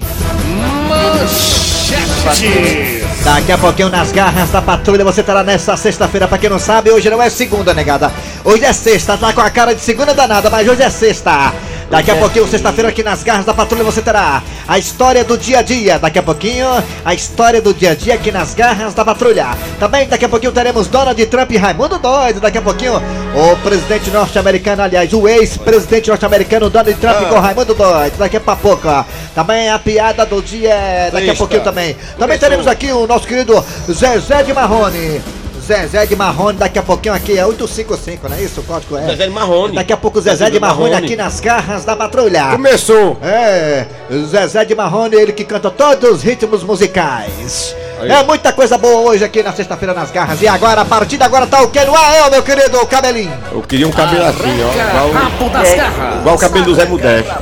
Daqui 3.24 3.52
a 3.52 3.58
pouquinho 3.58 3.88
nas 3.88 4.12
garras 4.12 4.50
da 4.50 4.60
patrulha 4.62 5.04
você 5.04 5.20
estará 5.20 5.42
nessa 5.42 5.76
sexta-feira. 5.76 6.26
Pra 6.28 6.38
quem 6.38 6.50
não 6.50 6.58
sabe, 6.58 6.90
hoje 6.90 7.08
não 7.10 7.22
é 7.22 7.30
segunda, 7.30 7.72
negada. 7.74 8.10
Hoje 8.44 8.64
é 8.64 8.72
sexta, 8.72 9.16
tá 9.16 9.32
com 9.32 9.40
a 9.40 9.50
cara 9.50 9.74
de 9.74 9.80
segunda 9.80 10.14
danada, 10.14 10.48
mas 10.50 10.66
hoje 10.68 10.82
é 10.82 10.90
sexta. 10.90 11.52
Daqui 11.90 12.10
a 12.10 12.16
pouquinho, 12.16 12.46
sexta-feira, 12.46 12.90
aqui 12.90 13.02
nas 13.02 13.22
garras 13.22 13.46
da 13.46 13.54
patrulha, 13.54 13.82
você 13.82 14.02
terá 14.02 14.42
a 14.66 14.78
história 14.78 15.24
do 15.24 15.38
dia 15.38 15.60
a 15.60 15.62
dia. 15.62 15.98
Daqui 15.98 16.18
a 16.18 16.22
pouquinho, 16.22 16.66
a 17.02 17.14
história 17.14 17.62
do 17.62 17.72
dia 17.72 17.92
a 17.92 17.94
dia 17.94 18.14
aqui 18.14 18.30
nas 18.30 18.52
garras 18.52 18.92
da 18.92 19.02
patrulha. 19.04 19.56
Também 19.80 20.06
daqui 20.06 20.26
a 20.26 20.28
pouquinho 20.28 20.52
teremos 20.52 20.86
Donald 20.86 21.26
Trump 21.26 21.50
e 21.50 21.56
Raimundo 21.56 21.98
Doido. 21.98 22.40
Daqui 22.40 22.58
a 22.58 22.62
pouquinho, 22.62 22.92
o 22.94 23.56
presidente 23.62 24.10
norte-americano, 24.10 24.82
aliás, 24.82 25.10
o 25.14 25.26
ex-presidente 25.26 26.10
norte-americano 26.10 26.68
Donald 26.68 26.98
Trump 27.00 27.26
com 27.26 27.40
Raimundo 27.40 27.74
Doido. 27.74 28.18
Daqui 28.18 28.36
a 28.36 28.40
pouco. 28.40 29.06
Também 29.34 29.70
a 29.70 29.78
piada 29.78 30.26
do 30.26 30.42
dia, 30.42 31.08
daqui 31.10 31.30
a 31.30 31.34
pouquinho 31.34 31.62
também. 31.62 31.96
Também 32.18 32.38
teremos 32.38 32.66
aqui 32.66 32.92
o 32.92 33.06
nosso 33.06 33.26
querido 33.26 33.64
Zezé 33.90 34.42
de 34.42 34.52
Marrone. 34.52 35.22
Zezé 35.68 36.06
de 36.06 36.16
Marrone, 36.16 36.56
daqui 36.56 36.78
a 36.78 36.82
pouquinho 36.82 37.14
aqui 37.14 37.36
é 37.38 37.44
855, 37.44 38.26
não 38.26 38.36
é 38.38 38.40
isso? 38.40 38.62
O 38.62 38.64
código 38.64 38.96
é. 38.96 39.02
Zezé 39.02 39.26
de 39.26 39.30
Marrone. 39.34 39.74
Daqui 39.74 39.92
a 39.92 39.98
pouco 39.98 40.18
o 40.18 40.22
Zezé 40.22 40.48
de 40.48 40.58
Marrone 40.58 40.94
aqui 40.94 41.14
nas 41.14 41.40
garras 41.40 41.84
da 41.84 41.94
patrulha. 41.94 42.46
Começou. 42.52 43.18
É, 43.22 43.84
Zezé 44.10 44.64
de 44.64 44.74
Marrone, 44.74 45.14
ele 45.14 45.30
que 45.30 45.44
canta 45.44 45.70
todos 45.70 46.10
os 46.10 46.22
ritmos 46.22 46.64
musicais. 46.64 47.76
Aí. 48.00 48.10
É 48.10 48.24
muita 48.24 48.50
coisa 48.50 48.78
boa 48.78 49.10
hoje 49.10 49.22
aqui 49.22 49.42
na 49.42 49.52
sexta-feira 49.52 49.92
nas 49.92 50.10
garras. 50.10 50.40
E 50.40 50.48
agora, 50.48 50.80
a 50.80 50.84
partir 50.86 51.18
de 51.18 51.24
agora 51.24 51.46
tá 51.46 51.60
o 51.60 51.68
que 51.68 51.84
no 51.84 51.94
ar, 51.94 52.14
é, 52.14 52.30
meu 52.30 52.42
querido 52.42 52.86
cabelinho. 52.86 53.36
Eu 53.52 53.60
queria 53.60 53.86
um 53.86 53.92
cabelo 53.92 54.24
assim, 54.24 54.62
ó. 54.62 54.88
Igual, 54.88 55.10
Rabo 55.12 55.50
das 55.50 55.74
garras. 55.74 56.20
igual 56.20 56.34
o 56.34 56.38
cabelo 56.38 56.64
do 56.64 56.74
Zé 56.76 56.86
Modesto. 56.86 57.34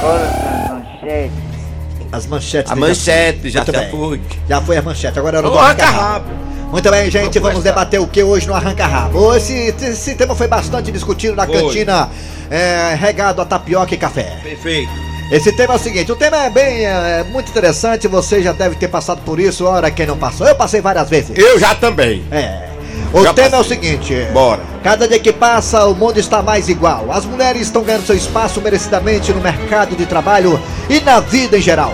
Bora, 0.00 0.80
manchete. 1.02 1.32
As 2.12 2.26
manchetes. 2.26 2.70
A 2.70 2.76
manchete 2.76 3.50
já 3.50 3.64
já 3.64 3.90
foi. 3.90 4.20
Já 4.48 4.60
foi 4.60 4.76
a 4.76 4.82
manchete, 4.82 5.18
agora 5.18 5.38
é 5.38 5.40
hora 5.40 5.48
Ô, 5.48 5.50
do 5.50 5.58
arranca-rabo. 5.58 6.45
Muito 6.70 6.90
bem, 6.90 7.10
gente, 7.10 7.38
vamos 7.38 7.56
Vamos 7.56 7.64
debater 7.64 8.00
o 8.00 8.06
que 8.06 8.22
hoje 8.22 8.46
no 8.46 8.54
arranca-rabo. 8.54 9.34
Esse, 9.34 9.74
esse 9.80 10.14
tema 10.14 10.34
foi 10.34 10.48
bastante 10.48 10.90
discutido 10.90 11.34
na 11.34 11.46
Foi. 11.46 11.60
cantina 11.60 12.10
é, 12.50 12.94
regado 12.98 13.40
a 13.40 13.44
tapioca 13.44 13.94
e 13.94 13.98
café. 13.98 14.38
Perfeito. 14.42 14.90
Esse 15.30 15.52
tema 15.52 15.74
é 15.74 15.76
o 15.76 15.80
seguinte, 15.80 16.12
o 16.12 16.16
tema 16.16 16.44
é 16.44 16.50
bem, 16.50 16.84
é, 16.84 17.24
muito 17.24 17.50
interessante, 17.50 18.06
você 18.06 18.40
já 18.42 18.52
deve 18.52 18.76
ter 18.76 18.86
passado 18.86 19.20
por 19.24 19.40
isso, 19.40 19.64
ora 19.64 19.90
quem 19.90 20.06
não 20.06 20.16
passou, 20.16 20.46
eu 20.46 20.54
passei 20.54 20.80
várias 20.80 21.08
vezes. 21.10 21.36
Eu 21.36 21.58
já 21.58 21.74
também. 21.74 22.24
É. 22.30 22.66
O 23.12 23.22
Já 23.24 23.32
tema 23.32 23.56
é 23.56 23.60
o 23.60 23.64
passei. 23.64 23.76
seguinte. 23.76 24.14
Bora. 24.32 24.60
Cada 24.82 25.08
dia 25.08 25.18
que 25.18 25.32
passa, 25.32 25.84
o 25.86 25.94
mundo 25.94 26.18
está 26.18 26.42
mais 26.42 26.68
igual. 26.68 27.06
As 27.10 27.24
mulheres 27.24 27.62
estão 27.62 27.82
ganhando 27.82 28.06
seu 28.06 28.16
espaço 28.16 28.60
merecidamente 28.60 29.32
no 29.32 29.40
mercado 29.40 29.96
de 29.96 30.06
trabalho 30.06 30.60
e 30.88 31.00
na 31.00 31.18
vida 31.20 31.58
em 31.58 31.62
geral. 31.62 31.92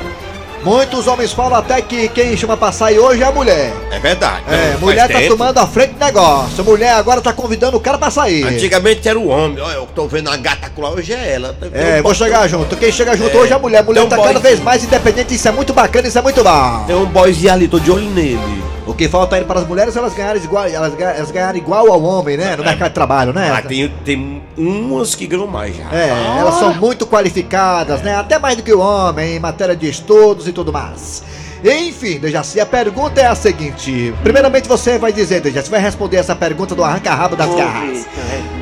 Muitos 0.65 1.07
homens 1.09 1.33
falam 1.33 1.59
até 1.59 1.83
que 1.83 2.09
quem 2.09 2.37
chama 2.37 2.57
pra 2.57 2.71
sair 2.71 2.99
hoje 2.99 3.21
é 3.23 3.27
a 3.27 3.33
mulher. 3.33 3.73
É 3.91 3.99
verdade. 3.99 4.43
É, 4.49 4.77
mulher 4.79 5.09
tá 5.09 5.19
tempo. 5.19 5.37
tomando 5.37 5.59
a 5.59 5.67
frente 5.67 5.95
do 5.95 6.05
negócio. 6.05 6.65
Mulher 6.65 6.93
agora 6.95 7.21
tá 7.21 7.33
convidando 7.33 7.77
o 7.77 7.81
cara 7.81 7.99
pra 7.99 8.11
sair. 8.11 8.45
Antigamente 8.47 9.09
era 9.09 9.19
o 9.19 9.27
homem. 9.29 9.61
Olha, 9.61 9.75
eu 9.75 9.87
tô 9.93 10.07
vendo 10.07 10.31
a 10.31 10.37
gata 10.37 10.71
lá, 10.79 10.91
hoje 10.91 11.13
é 11.13 11.35
ela. 11.35 11.57
Tem 11.59 11.71
É, 11.75 11.91
um 11.91 11.95
vou 11.95 12.03
boy- 12.05 12.15
chegar 12.15 12.47
junto. 12.49 12.77
Quem 12.77 12.93
chega 12.93 13.17
junto 13.17 13.37
É, 13.37 13.41
hoje 13.41 13.53
é 13.53 13.57
a 13.57 13.59
mulher. 13.59 13.79
A 13.79 13.83
mulher 13.83 14.03
um 14.03 14.09
tá 14.09 14.17
cada 14.17 14.23
boyzinho. 14.29 14.43
vez 14.43 14.61
mais 14.61 14.85
independente. 14.85 15.35
Isso 15.35 15.49
é 15.49 15.53
muito 15.53 15.73
bacana, 15.73 16.07
isso 16.07 16.19
é 16.19 16.23
muito 16.23 16.45
bom. 16.45 16.85
Tem 16.87 16.95
um 16.97 17.07
boyzinho 17.07 17.53
ali, 17.53 17.67
tô 17.67 17.81
de 17.81 17.91
olho 17.91 18.09
nele. 18.11 18.63
O 18.87 18.95
que 18.95 19.09
falta 19.09 19.37
aí 19.37 19.45
para 19.45 19.61
as 19.61 19.67
mulheres 19.67 19.97
elas 19.97 20.13
ganharem 20.13 20.43
igual, 20.43 20.67
elas, 20.67 20.93
elas 20.99 21.31
ganharem 21.31 21.61
igual 21.61 21.91
ao 21.91 22.03
homem, 22.03 22.37
né? 22.37 22.57
No 22.57 22.65
mercado 22.65 22.89
de 22.89 22.95
trabalho, 22.95 23.33
né? 23.33 23.49
Mas 23.51 23.67
tem, 23.67 23.89
tem 24.05 24.43
umas 24.57 25.15
que 25.15 25.27
ganham 25.27 25.47
mais 25.47 25.77
já. 25.77 25.85
É, 25.93 26.09
elas 26.39 26.57
são 26.57 26.75
muito 26.75 27.07
qualificadas, 27.07 28.03
né? 28.03 28.17
Até 28.17 28.39
mais 28.39 28.57
do 28.57 28.63
que 28.63 28.73
o 28.73 28.81
homem 28.81 29.37
em 29.37 29.39
matéria 29.39 29.77
de 29.77 29.89
estudos 29.89 30.49
e 30.49 30.53
tudo 30.53 30.73
mais. 30.73 31.23
Enfim, 31.65 32.19
Dejaci, 32.19 32.59
a 32.59 32.67
pergunta 32.67 33.21
é 33.21 33.27
a 33.27 33.37
seguinte. 33.37 34.13
Primeiramente 34.21 34.69
você 34.69 34.99
vai 34.99 35.13
dizer, 35.13 35.41
Dejaci, 35.41 35.71
vai 35.71 35.81
responder 35.81 36.17
essa 36.17 36.35
pergunta 36.35 36.75
do 36.75 36.83
arranca-rabo 36.83 37.37
das 37.37 37.55
garras. 37.55 38.05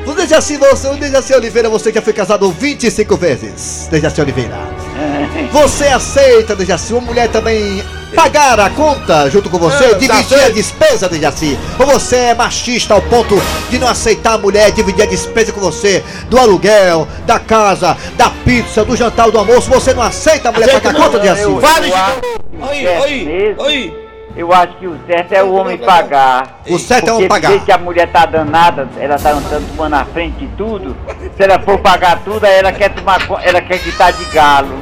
O 0.05 0.13
Dejaci, 0.13 0.57
você, 0.57 0.87
o 0.87 0.95
Dejaci 0.95 1.33
Oliveira, 1.33 1.67
você 1.67 1.91
já 1.91 2.01
foi 2.01 2.13
casado 2.13 2.51
25 2.51 3.17
vezes. 3.17 3.87
Dejaci 3.89 4.21
Oliveira. 4.21 4.55
Você 5.51 5.85
aceita, 5.87 6.55
Dejaci, 6.55 6.93
uma 6.93 7.01
mulher 7.01 7.27
também 7.29 7.83
pagar 8.15 8.59
a 8.59 8.69
conta 8.69 9.29
junto 9.29 9.49
com 9.49 9.57
você, 9.57 9.85
É, 9.85 9.93
dividir 9.95 10.39
tá 10.39 10.45
a 10.45 10.49
despesa, 10.49 11.09
Dejaci? 11.09 11.57
Ou 11.79 11.85
você 11.85 12.17
é 12.17 12.33
machista 12.33 12.93
ao 12.93 13.01
ponto 13.01 13.35
de 13.69 13.79
não 13.79 13.87
aceitar 13.87 14.33
a 14.33 14.37
mulher 14.37 14.71
dividir 14.71 15.03
a 15.03 15.07
despesa 15.07 15.51
com 15.51 15.59
você 15.59 16.03
do 16.29 16.37
aluguel, 16.37 17.07
da 17.25 17.39
casa, 17.39 17.97
da 18.15 18.29
pizza, 18.29 18.83
do 18.83 18.95
jantar 18.95 19.29
do 19.31 19.37
almoço? 19.37 19.69
Você 19.69 19.93
não 19.93 20.01
aceita 20.03 20.49
a 20.49 20.51
mulher 20.51 20.69
Aceito 20.69 20.83
pagar 20.83 20.95
a 20.95 20.99
não, 20.99 21.11
conta, 21.11 21.19
Fale, 21.67 21.89
eu 21.89 21.95
acho 21.95 22.13
Chico! 22.15 22.41
Oi, 22.61 22.87
oi, 22.87 23.55
oi! 23.57 24.01
Eu 24.35 24.53
acho 24.53 24.77
que 24.77 24.87
o 24.87 24.97
certo 25.05 25.33
é 25.33 25.43
o 25.43 25.53
homem 25.53 25.77
pagar. 25.77 26.61
O 26.67 26.79
certo 26.79 27.09
é 27.09 27.11
o 27.11 27.15
homem 27.15 27.27
Porque 27.27 27.41
pagar. 27.41 27.49
jeito 27.49 27.65
que 27.65 27.71
a 27.71 27.77
mulher 27.77 28.07
tá 28.11 28.25
danada, 28.25 28.87
ela 28.97 29.17
tá 29.17 29.31
andando 29.31 29.67
tomando 29.75 29.91
na 29.91 30.05
frente 30.05 30.37
de 30.37 30.47
tudo. 30.55 30.95
Se 31.35 31.43
ela 31.43 31.59
for 31.59 31.77
pagar 31.79 32.21
tudo, 32.23 32.45
aí 32.45 32.55
ela 32.55 32.71
quer 32.71 32.93
tomar 32.93 33.19
ela 33.43 33.61
quer 33.61 33.79
quitar 33.79 34.13
de 34.13 34.23
galo. 34.25 34.79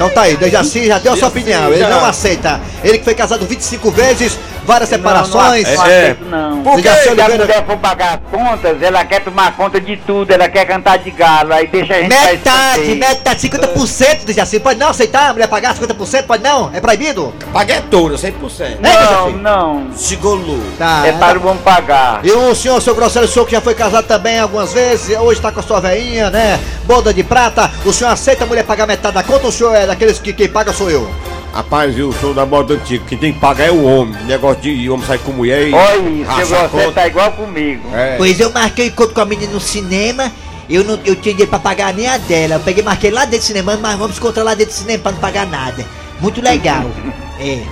Então 0.00 0.08
tá 0.08 0.22
aí, 0.22 0.34
Dejaci 0.34 0.86
já 0.86 0.98
deu 0.98 1.12
a 1.12 1.16
sua 1.18 1.28
opinião. 1.28 1.70
Ele 1.70 1.86
não 1.86 2.02
aceita. 2.02 2.58
Ele 2.82 2.96
que 2.96 3.04
foi 3.04 3.14
casado 3.14 3.44
25 3.44 3.90
vezes, 3.90 4.38
várias 4.64 4.90
Não, 4.90 4.98
separações. 4.98 5.68
Não, 5.68 5.74
não 5.74 5.86
É, 5.86 6.00
aceito, 6.00 6.24
não. 6.24 6.62
Por 6.62 6.82
quê? 6.82 6.88
Se 6.88 7.08
a 7.08 7.28
mulher 7.28 7.66
for 7.66 7.76
pagar 7.78 8.14
as 8.14 8.38
contas, 8.38 8.82
ela 8.82 9.04
quer 9.04 9.20
tomar 9.22 9.56
conta 9.56 9.80
de 9.80 9.96
tudo, 9.96 10.30
ela 10.30 10.48
quer 10.48 10.64
cantar 10.66 10.98
de 10.98 11.10
galo, 11.10 11.52
aí 11.52 11.66
deixa 11.66 11.94
a 11.94 12.02
gente 12.02 12.08
Metade, 12.10 12.94
metade, 12.94 13.48
50% 13.48 14.24
do 14.24 14.32
Jaci. 14.32 14.60
Pode 14.60 14.78
não 14.78 14.88
aceitar 14.88 15.30
a 15.30 15.32
mulher 15.32 15.48
pagar 15.48 15.74
50%? 15.74 16.24
Pode 16.24 16.42
não? 16.42 16.70
É 16.72 16.80
proibido? 16.80 17.32
Paguei 17.52 17.80
toda, 17.90 18.16
100%. 18.16 18.80
Né, 18.80 18.92
Não, 19.10 19.30
não. 19.32 19.86
Chigolô. 19.96 20.58
Tá. 20.78 21.02
É 21.06 21.12
para 21.12 21.38
o 21.38 21.46
homem 21.46 21.62
pagar. 21.62 22.20
E 22.24 22.30
o 22.30 22.54
senhor, 22.54 22.80
seu 22.80 22.94
grosseiro, 22.94 23.26
o 23.26 23.30
senhor 23.30 23.44
que 23.46 23.52
já 23.52 23.60
foi 23.60 23.74
casado 23.74 24.06
também 24.06 24.38
algumas 24.38 24.72
vezes, 24.72 25.16
hoje 25.18 25.40
tá 25.40 25.50
com 25.52 25.60
a 25.60 25.62
sua 25.62 25.80
veinha, 25.80 26.30
né? 26.30 26.58
Boda 26.84 27.12
de 27.12 27.22
prata. 27.22 27.70
O 27.84 27.92
senhor 27.92 28.10
aceita 28.10 28.44
a 28.44 28.46
mulher 28.46 28.64
pagar 28.64 28.86
metade 28.86 29.14
da 29.14 29.22
conta 29.22 29.44
ou 29.44 29.48
o 29.48 29.52
senhor 29.52 29.74
é 29.74 29.86
daqueles 29.86 30.18
que 30.18 30.32
quem 30.32 30.48
paga 30.48 30.72
sou 30.72 30.90
eu? 30.90 31.10
Rapaz, 31.52 31.98
eu 31.98 32.12
sou 32.12 32.32
da 32.32 32.46
moda 32.46 32.74
antiga. 32.74 33.04
Quem 33.06 33.18
tem 33.18 33.32
que 33.32 33.40
pagar 33.40 33.66
é 33.66 33.70
o 33.70 33.84
homem. 33.84 34.14
Negócio 34.24 34.62
de 34.62 34.88
homem 34.88 35.06
sair 35.06 35.18
com 35.18 35.32
mulher 35.32 35.68
e. 35.68 35.74
Olha, 35.74 36.26
seu 36.26 36.46
grosseiro 36.46 36.68
conta. 36.68 36.92
tá 36.92 37.06
igual 37.06 37.32
comigo. 37.32 37.82
É. 37.92 38.16
Pois 38.16 38.38
eu 38.38 38.50
marquei 38.52 38.86
encontro 38.86 39.14
com 39.14 39.20
a 39.20 39.24
menina 39.24 39.52
no 39.52 39.60
cinema. 39.60 40.30
Eu 40.68 40.84
não 40.84 40.94
eu 41.04 41.16
tinha 41.16 41.34
dinheiro 41.34 41.48
pra 41.48 41.58
pagar 41.58 41.92
nem 41.92 42.06
a 42.06 42.16
dela. 42.18 42.54
Eu 42.54 42.60
peguei, 42.60 42.84
marquei 42.84 43.10
lá 43.10 43.24
dentro 43.24 43.40
do 43.40 43.44
cinema, 43.44 43.76
mas 43.76 43.98
vamos 43.98 44.16
encontrar 44.16 44.44
lá 44.44 44.54
dentro 44.54 44.74
do 44.74 44.78
cinema 44.78 45.02
pra 45.02 45.12
não 45.12 45.18
pagar 45.18 45.46
nada. 45.46 45.84
Muito 46.20 46.40
legal. 46.40 46.84
é. 47.40 47.62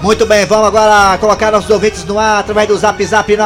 Muito 0.00 0.26
bem, 0.26 0.44
vamos 0.46 0.66
agora 0.66 1.16
colocar 1.18 1.52
nossos 1.52 1.70
ouvintes 1.70 2.04
no 2.04 2.18
ar 2.18 2.40
através 2.40 2.66
do 2.66 2.76
zap 2.76 3.04
zap 3.04 3.36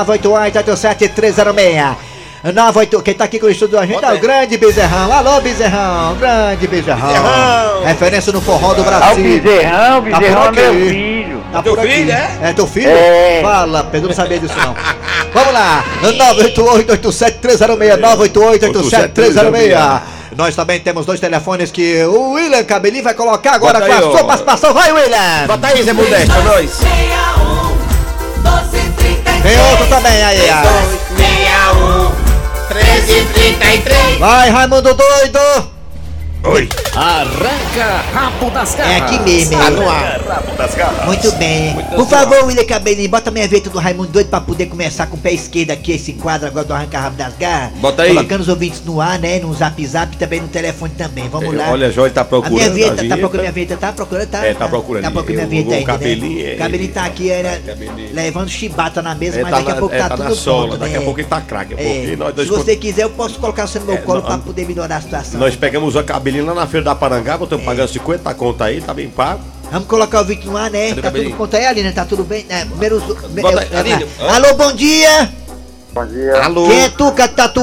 988-87306. 2.47 2.53
98, 2.53 3.03
quem 3.03 3.15
tá 3.15 3.25
aqui 3.25 3.39
com 3.41 3.47
o 3.47 3.51
estúdio 3.51 3.79
da 3.79 3.87
gente 3.87 4.05
é 4.05 4.13
o 4.13 4.19
grande 4.21 4.57
Bezerrão. 4.57 5.13
Alô, 5.13 5.41
Bezerrão, 5.41 6.15
grande 6.17 6.67
Bezerrão. 6.67 7.07
Bezerrão. 7.09 7.85
Referência 7.85 8.33
no 8.33 8.41
forró 8.41 8.75
do 8.75 8.83
Ah, 8.83 8.85
o 8.85 8.87
Brasil. 8.87 9.41
bezerrão, 9.41 9.99
o 9.99 10.11
Tá 10.11 10.19
bezerrão 10.19 10.43
é 10.43 10.47
por 10.47 10.55
meu 10.55 10.73
filho. 10.89 11.45
Tá 11.53 11.63
Teu 11.63 11.75
por 11.75 11.85
aqui. 11.85 11.93
filho, 11.95 12.13
é? 12.13 12.31
É 12.43 12.53
teu 12.53 12.67
filho? 12.67 12.91
É. 12.91 13.41
Fala, 13.43 13.85
Pedro, 13.85 14.09
não 14.09 14.15
sabia 14.15 14.39
disso 14.39 14.55
não. 14.59 14.75
Vamos 15.33 15.55
lá, 15.55 15.85
988-87306, 16.03 17.99
988-87306. 18.01 20.01
Nós 20.37 20.55
também 20.55 20.79
temos 20.81 21.07
dois 21.07 21.19
telefones 21.19 21.71
que 21.71 22.05
o 22.05 22.33
William 22.33 22.63
Cabelinho 22.65 23.03
vai 23.03 23.15
colocar 23.15 23.55
agora 23.55 23.79
Bota 23.81 23.87
com 23.87 23.93
a 23.93 23.97
aí, 23.97 24.03
ó. 24.05 24.11
sua 24.11 24.25
participação. 24.25 24.75
Vai, 24.75 24.93
William! 24.93 25.47
Bota 25.47 25.67
aí, 25.69 25.83
Zé 25.83 25.93
Modesto, 25.95 26.43
nós. 26.43 26.79
1233 28.43 29.43
Tem 29.43 29.59
outro 29.71 29.87
também 29.87 30.23
aí, 30.25 30.39
ó. 30.51 30.63
1333 33.07 34.19
Vai, 34.19 34.51
Raimundo 34.51 34.95
Doido! 34.95 35.76
Oi. 36.49 36.69
Arranca 36.95 38.03
rabo 38.15 38.51
das 38.51 38.75
É 38.75 38.79
garras. 38.79 39.03
aqui 39.03 39.19
mesmo, 39.25 39.59
Tá 39.59 39.67
é. 39.67 39.71
no 39.71 39.89
ar. 39.89 41.07
Muito 41.07 41.33
bem. 41.33 41.75
Por 41.95 42.09
favor, 42.09 42.45
William 42.45 42.65
Cabelinho, 42.65 43.09
bota 43.11 43.31
minha 43.31 43.47
veta 43.49 43.69
do 43.69 43.79
Raimundo 43.79 44.09
Doido 44.13 44.29
pra 44.29 44.41
poder 44.41 44.67
começar 44.67 45.07
com 45.07 45.17
o 45.17 45.21
pé 45.21 45.33
esquerdo 45.33 45.73
aqui, 45.73 45.93
esse 45.93 46.13
quadro 46.15 46.47
agora 46.47 46.65
do 46.65 46.73
Arranca 46.73 46.99
Rabo 46.99 47.17
das 47.17 47.35
Garras. 47.37 47.73
Bota 47.79 48.03
aí. 48.03 48.15
Colocando 48.15 48.41
os 48.43 48.49
ouvintes 48.49 48.83
no 48.85 49.01
ar, 49.01 49.19
né? 49.19 49.39
No 49.41 49.53
zap 49.55 49.85
zap 49.87 50.15
e 50.15 50.19
também 50.19 50.41
no 50.41 50.49
telefone 50.49 50.93
também. 50.97 51.29
Vamos 51.29 51.55
lá. 51.55 51.71
Olha, 51.71 51.91
Joy 51.91 52.11
tá 52.11 52.21
A 52.23 52.25
procurando. 52.25 52.55
minha 52.55 52.71
vinheta, 52.71 52.95
tá 52.97 53.03
vinheta. 53.03 53.19
procurando 53.21 53.43
minha 53.43 53.53
vinheta, 53.53 53.77
tá 53.77 53.93
procurando, 53.93 54.29
tá? 54.29 54.47
É, 54.47 54.55
tá 54.55 54.69
procurando. 54.69 55.03
Tá 55.03 55.11
procurando 55.11 55.37
minha 55.49 55.49
vinheta 55.49 55.71
o 55.71 55.75
aí, 55.75 55.85
cabelinho, 55.85 56.43
né? 56.45 56.51
é- 56.53 56.55
O 56.55 56.59
cabelinho 56.59 56.93
tá 56.93 57.05
aqui, 57.05 57.31
era, 57.31 57.59
cabelinho. 57.59 58.15
levando 58.15 58.49
chibata 58.49 59.03
na 59.03 59.15
mesa, 59.15 59.41
É, 59.41 59.43
mas 59.43 59.51
tá 59.51 59.57
daqui 59.59 59.71
a 59.71 59.75
na- 59.75 59.81
pouco 59.81 59.95
é, 59.95 59.99
tá, 59.99 60.09
tá 60.11 60.17
tudo 60.17 60.35
sola, 60.37 60.67
pronto, 60.69 60.79
daqui 60.81 60.93
né? 60.95 60.99
a 60.99 61.03
pouco 61.03 61.21
ele 61.21 61.29
tá 61.29 61.41
craque, 61.41 61.75
é 61.77 62.05
É, 62.05 62.17
Se 62.45 62.47
você 62.47 62.77
quiser, 62.77 63.03
eu 63.03 63.11
posso 63.11 63.39
colocar 63.39 63.67
você 63.67 63.79
no 63.81 63.87
meu 63.87 63.97
É, 63.97 63.99
colo 63.99 64.23
pra 64.23 64.39
poder 64.39 64.67
melhorar 64.67 64.97
a 64.97 65.01
situação. 65.01 65.39
Nós 65.41 65.55
pegamos 65.57 65.95
o 65.97 66.03
cabelinho 66.05 66.36
lá 66.43 66.55
na 66.55 66.67
feira 66.67 66.85
da 66.85 66.95
Parangaba, 66.95 67.45
estamos 67.45 67.65
pagando 67.65 67.89
50 67.89 68.35
conta 68.35 68.65
aí, 68.65 68.81
tá 68.81 68.93
bem 68.95 69.09
pago. 69.09 69.41
Vamos 69.71 69.89
colocar 69.89 70.21
o 70.21 70.25
vídeo 70.25 70.51
no 70.51 70.57
ar, 70.57 70.71
né? 70.71 70.91
Cadê 70.91 70.91
Tá 70.91 70.95
tudo 70.95 71.03
cabelinho? 71.03 71.37
pronto 71.37 71.57
aí, 71.57 71.67
Aline? 71.67 71.93
Tá 71.93 72.05
tudo 72.05 72.25
bem? 72.25 72.47
É, 72.49 72.65
primeiro... 72.65 73.01
me- 73.31 73.43
Bota 73.43 73.61
aí, 73.61 73.69
eu- 73.73 73.79
Aline, 73.79 74.07
ah, 74.21 74.25
hã? 74.25 74.35
Alô, 74.37 74.55
bom 74.55 74.73
dia! 74.73 75.33
Bom 75.93 76.07
dia, 76.07 76.45
Alô? 76.45 76.67
Quem 76.69 76.83
é 76.85 76.89
tu, 76.91 77.11
Catatu? 77.13 77.61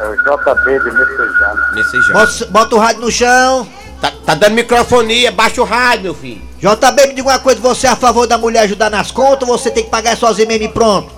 é 0.00 0.08
o 0.08 0.14
JB 0.16 0.78
de 0.78 0.90
Messejano. 0.92 1.74
Messejão. 1.74 2.12
Bota, 2.14 2.46
bota 2.46 2.74
o 2.76 2.78
rádio 2.78 3.00
no 3.02 3.10
chão. 3.10 3.66
Tá, 4.00 4.12
tá 4.24 4.34
dando 4.36 4.54
microfonia, 4.54 5.32
baixa 5.32 5.60
o 5.60 5.64
rádio, 5.64 6.04
meu 6.04 6.14
filho. 6.14 6.40
JB, 6.60 7.06
me 7.08 7.14
diga 7.14 7.28
uma 7.28 7.38
coisa, 7.40 7.60
você 7.60 7.86
é 7.88 7.90
a 7.90 7.96
favor 7.96 8.26
da 8.28 8.38
mulher 8.38 8.60
ajudar 8.60 8.90
nas 8.90 9.10
contas 9.10 9.48
ou 9.48 9.58
você 9.58 9.70
tem 9.72 9.82
que 9.84 9.90
pagar 9.90 10.16
sozinho 10.16 10.46
mesmo 10.46 10.64
e 10.66 10.68
pronto? 10.68 11.10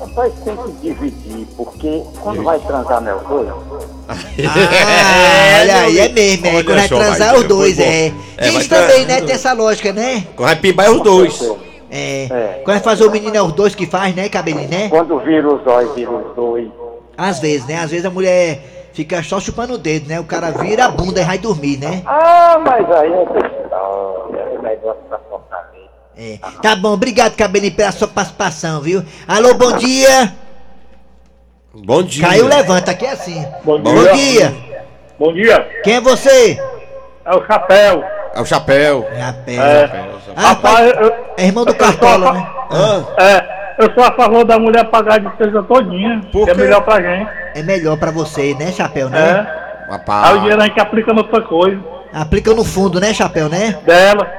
Rapaz, 0.00 0.32
tem 0.44 0.56
que 0.56 0.72
dividir, 0.82 1.46
porque 1.56 2.02
quando 2.20 2.42
vai 2.42 2.58
transar 2.58 3.00
meu 3.00 3.18
coisa, 3.20 3.54
Ah, 4.08 5.60
olha 5.62 5.76
aí, 5.80 5.98
é 5.98 6.08
mesmo, 6.08 6.46
é. 6.46 6.54
Olha 6.56 6.64
Quando 6.64 6.78
vai 6.78 6.88
transar 6.88 7.34
os 7.36 7.44
dois, 7.44 7.78
é. 7.78 8.12
É, 8.36 8.50
vai 8.50 8.64
também, 8.64 9.04
né? 9.04 9.20
Tem 9.20 9.34
essa 9.34 9.52
lógica, 9.52 9.92
né? 9.92 10.24
Vai 10.36 10.56
pimbar 10.56 10.86
é 10.86 10.90
os 10.90 11.02
dois. 11.02 11.40
É. 11.90 12.24
É. 12.30 12.60
Quando 12.64 12.76
vai 12.76 12.80
fazer 12.80 13.04
o 13.04 13.10
menino 13.10 13.36
é 13.36 13.42
os 13.42 13.52
dois 13.52 13.74
que 13.74 13.86
faz, 13.86 14.14
né, 14.14 14.28
cabelinho, 14.28 14.68
né? 14.68 14.88
quando 14.88 15.18
vira 15.20 15.48
os 15.48 15.66
olhos, 15.66 15.94
vira 15.94 16.10
os 16.10 16.34
dois. 16.34 16.68
Às 17.16 17.40
vezes, 17.40 17.66
né? 17.66 17.78
Às 17.78 17.90
vezes 17.90 18.04
a 18.04 18.10
mulher 18.10 18.90
fica 18.92 19.22
só 19.22 19.40
chupando 19.40 19.74
o 19.74 19.78
dedo, 19.78 20.08
né? 20.08 20.20
O 20.20 20.24
cara 20.24 20.50
vira 20.50 20.84
a 20.84 20.88
bunda 20.88 21.20
e 21.20 21.24
vai 21.24 21.38
dormir, 21.38 21.78
né? 21.78 22.02
Ah, 22.06 22.58
mas 22.64 22.90
aí 22.90 23.12
é 23.12 23.22
história, 23.22 24.38
é 24.38 24.62
negócio 24.62 25.02
pra 25.08 25.18
fortalecer. 25.30 25.88
É. 26.16 26.38
Tá 26.62 26.76
bom, 26.76 26.92
obrigado, 26.92 27.34
cabelinho, 27.34 27.74
pela 27.74 27.92
sua 27.92 28.08
participação, 28.08 28.80
viu? 28.80 29.02
Alô, 29.26 29.54
bom 29.54 29.76
dia! 29.76 30.45
Bom 31.84 32.02
dia. 32.02 32.26
Caiu, 32.26 32.46
levanta, 32.48 32.90
aqui 32.92 33.04
é 33.06 33.12
assim. 33.12 33.46
Bom 33.64 33.78
Bom 33.80 33.94
dia! 34.14 34.54
Bom 35.18 35.32
dia, 35.32 35.66
Quem 35.82 35.94
é 35.94 36.00
você? 36.00 36.58
é 37.24 37.34
o 37.34 37.44
Chapéu. 37.46 38.04
É 38.34 38.40
o 38.40 38.44
chapéu. 38.44 39.06
Rapaz. 39.18 39.58
É. 39.58 40.08
Ah, 40.36 40.48
Rapaz, 40.48 40.92
eu, 41.00 41.14
É 41.38 41.46
irmão 41.46 41.64
do 41.64 41.74
Cartola, 41.74 42.28
a 42.30 42.32
né? 42.34 42.46
Ah, 42.70 43.22
é, 43.22 43.84
eu 43.84 43.94
sou 43.94 44.04
a 44.04 44.12
favor 44.12 44.44
da 44.44 44.58
mulher 44.58 44.84
pagar 44.90 45.14
a 45.14 45.18
despesa 45.18 45.62
todinha, 45.62 46.20
Por 46.30 46.44
que 46.44 46.50
é 46.50 46.54
melhor 46.54 46.82
pra 46.84 47.00
gente. 47.00 47.30
É 47.54 47.62
melhor 47.62 47.96
pra 47.96 48.10
você, 48.10 48.54
né, 48.54 48.70
Chapéu, 48.72 49.06
É. 49.08 49.10
né? 49.10 49.46
Aí 49.48 49.88
o 49.88 49.92
rapaz. 49.92 50.40
dinheiro 50.40 50.60
a 50.62 50.66
gente 50.66 50.78
aplica 50.80 51.14
noutra 51.14 51.40
coisa. 51.40 51.80
Aplica 52.12 52.52
no 52.52 52.62
fundo, 52.64 53.00
né, 53.00 53.14
Chapéu, 53.14 53.48
né? 53.48 53.78
Dela. 53.86 54.30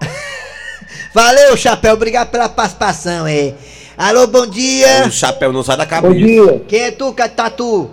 Valeu, 1.12 1.54
Chapéu, 1.58 1.92
obrigado 1.94 2.30
pela 2.30 2.48
participação, 2.48 3.26
é. 3.26 3.52
Alô, 3.96 4.26
bom 4.26 4.44
dia! 4.44 5.06
O 5.06 5.10
chapéu 5.10 5.52
não 5.52 5.62
sai 5.62 5.76
da 5.76 5.86
cabeça. 5.86 6.14
dia. 6.14 6.64
Quem 6.66 6.80
é 6.80 6.90
tu, 6.90 7.12
Catatu? 7.12 7.88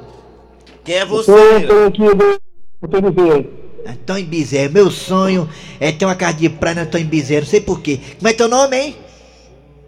Quem 0.84 0.96
é 0.96 1.06
você? 1.06 1.32
aqui 1.32 1.68
do 1.68 2.42
Antônio 2.84 3.50
Antônio 3.88 4.26
Bezerro, 4.26 4.74
meu 4.74 4.90
sonho 4.90 5.48
é 5.80 5.92
ter 5.92 6.06
uma 6.06 6.16
casa 6.16 6.38
de 6.38 6.50
praia 6.50 6.76
no 6.76 6.82
Antônio 6.82 7.06
Bezerro, 7.06 7.42
não 7.42 7.48
sei 7.48 7.62
porquê. 7.62 8.00
Como 8.18 8.28
é 8.28 8.34
teu 8.34 8.48
nome, 8.48 8.78
hein? 8.78 8.96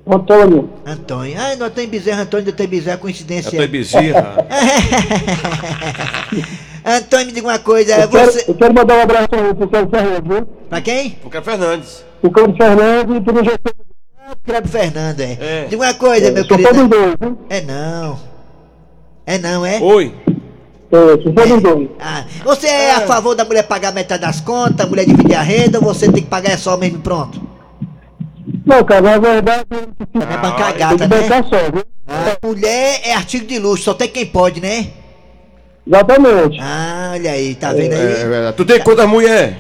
Antônio. 0.05 0.70
Antônio. 0.86 1.36
Ah, 1.36 1.55
no 1.55 1.65
Antônio 1.65 1.89
Bezerro, 1.89 2.22
Antônio 2.22 2.50
Antônio 2.50 2.70
Bezerro, 2.70 3.00
coincidência. 3.00 3.50
Eu 3.50 3.58
tô 3.58 3.63
em 3.63 3.67
bezerra. 3.67 4.36
Antônio, 6.86 7.27
me 7.27 7.32
diga 7.32 7.48
uma 7.48 7.60
coisa, 7.60 8.05
você... 8.05 8.53
quero 8.53 8.74
mandar 8.74 8.98
um 8.98 9.01
abraço 9.01 9.29
pro 9.29 9.67
Cláudio 9.67 9.89
Fernandes, 9.89 10.27
viu? 10.27 10.46
Pra 10.70 10.82
quem? 10.82 11.12
Porque 11.12 11.38
é 11.38 11.41
Fernandes. 11.41 12.05
O 12.22 12.29
Cláudio 12.29 12.55
Fernandes 12.55 13.17
e 13.17 13.22
pro 13.22 13.43
José. 13.43 13.58
Cleber 14.45 14.69
Fernando, 14.69 15.19
é. 15.21 15.37
É. 15.39 15.65
Diga 15.69 15.83
uma 15.83 15.93
coisa, 15.93 16.31
meu 16.31 16.45
Sou 16.45 16.57
fã 16.57 16.69
querido. 16.69 16.87
dois, 16.87 17.15
viu? 17.19 17.37
É 17.49 17.61
não. 17.61 18.19
É 19.25 19.37
não, 19.37 19.65
é? 19.65 19.79
Oi. 19.79 20.13
É, 20.91 21.59
dois. 21.61 21.89
Ah, 21.99 22.25
você 22.43 22.67
é 22.67 22.91
a 22.95 23.01
favor 23.01 23.35
da 23.35 23.43
mulher 23.45 23.63
pagar 23.63 23.91
metade 23.93 24.21
das 24.21 24.39
contas, 24.41 24.85
a 24.85 24.89
mulher 24.89 25.05
dividir 25.05 25.35
a 25.35 25.41
renda, 25.41 25.79
ou 25.79 25.85
você 25.85 26.11
tem 26.11 26.23
que 26.23 26.29
pagar 26.29 26.51
é 26.51 26.57
só 26.57 26.77
mesmo 26.77 26.99
pronto? 26.99 27.41
Não, 28.65 28.83
cara, 28.83 29.01
na 29.01 29.17
verdade, 29.17 29.65
É 29.71 30.37
bancar 30.37 30.69
tem 30.71 30.77
gata, 30.79 31.07
né? 31.07 31.43
só, 31.49 31.71
viu? 31.71 31.83
Ah, 32.07 32.37
mulher 32.43 33.01
é 33.03 33.13
artigo 33.13 33.45
de 33.45 33.57
luxo, 33.59 33.83
só 33.85 33.93
tem 33.93 34.07
quem 34.07 34.25
pode, 34.25 34.61
né? 34.61 34.87
Exatamente. 35.87 36.59
Ah, 36.61 37.11
olha 37.13 37.31
aí, 37.31 37.55
tá 37.55 37.73
vendo 37.73 37.93
É, 37.93 37.97
aí? 37.97 38.27
verdade. 38.27 38.57
Tu 38.57 38.65
tem 38.65 38.79
quantas 38.81 39.07
mulheres? 39.07 39.55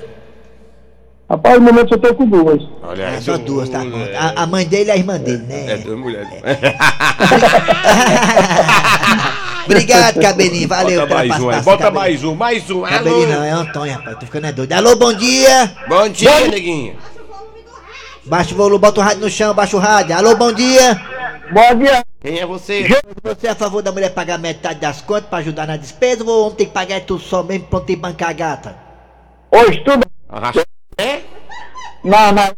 Rapaz, 1.33 1.55
no 1.55 1.61
momento 1.65 1.95
eu 1.95 1.99
tô 1.99 2.13
com 2.13 2.27
duas. 2.27 2.61
Olha 2.83 3.09
Ah, 3.09 3.19
só 3.21 3.37
duas, 3.39 3.67
tá 3.67 3.79
bom. 3.79 3.97
A, 4.15 4.43
a 4.43 4.45
mãe 4.45 4.67
dele 4.67 4.89
e 4.89 4.91
a 4.91 4.95
irmã 4.97 5.17
dele, 5.17 5.43
É, 5.49 5.63
né? 5.65 5.77
duas 5.77 5.97
mulheres. 5.97 6.27
Obrigado, 9.65 10.21
Cabelinho. 10.21 10.67
Valeu 10.67 11.01
Bota 11.01 11.15
mais 11.15 11.39
um 11.41 11.49
aí. 11.49 11.61
Bota 11.61 11.77
Cabelinho. 11.85 11.93
mais 11.99 12.23
um, 12.23 12.35
mais 12.35 12.69
um. 12.69 12.81
Cabelinho 12.83 13.27
não, 13.29 13.35
Alô. 13.37 13.43
é 13.45 13.49
Antônio, 13.49 13.93
rapaz. 13.95 14.17
Tô 14.19 14.25
ficando 14.27 14.45
é 14.45 14.51
doido. 14.51 14.73
Alô, 14.73 14.95
bom 14.95 15.11
dia. 15.13 15.71
Bom 15.89 16.07
dia, 16.09 16.47
neguinho. 16.49 16.95
Baixa 18.25 18.53
o 18.53 18.57
volume, 18.57 18.79
bota 18.79 19.01
o 19.01 19.03
rádio 19.03 19.21
no 19.21 19.29
chão, 19.29 19.55
baixa 19.55 19.75
o 19.75 19.79
rádio. 19.79 20.15
Alô, 20.15 20.35
bom 20.35 20.53
dia. 20.53 21.01
Bom 21.51 21.75
dia. 21.79 22.03
Quem 22.21 22.37
é 22.39 22.45
você? 22.45 22.87
Você 23.23 23.47
é 23.47 23.49
a 23.49 23.55
favor 23.55 23.81
da 23.81 23.91
mulher 23.91 24.13
pagar 24.13 24.37
metade 24.37 24.79
das 24.79 25.01
contas 25.01 25.25
pra 25.29 25.39
ajudar 25.39 25.65
na 25.65 25.77
despesa 25.77 26.23
ou 26.23 26.29
o 26.29 26.41
homem 26.43 26.55
tem 26.57 26.67
que 26.67 26.73
pagar 26.73 27.01
tudo 27.01 27.23
só 27.23 27.41
mesmo 27.41 27.65
pra 27.65 27.79
não 27.79 27.85
ter 27.87 27.95
que 27.95 28.01
bancar 28.01 28.29
a 28.29 28.33
gata? 28.33 28.75
Hoje 29.51 29.83
tudo 29.83 30.05
Arrasta. 30.29 30.63
É? 30.97 31.21
na, 32.03 32.31
na... 32.31 32.53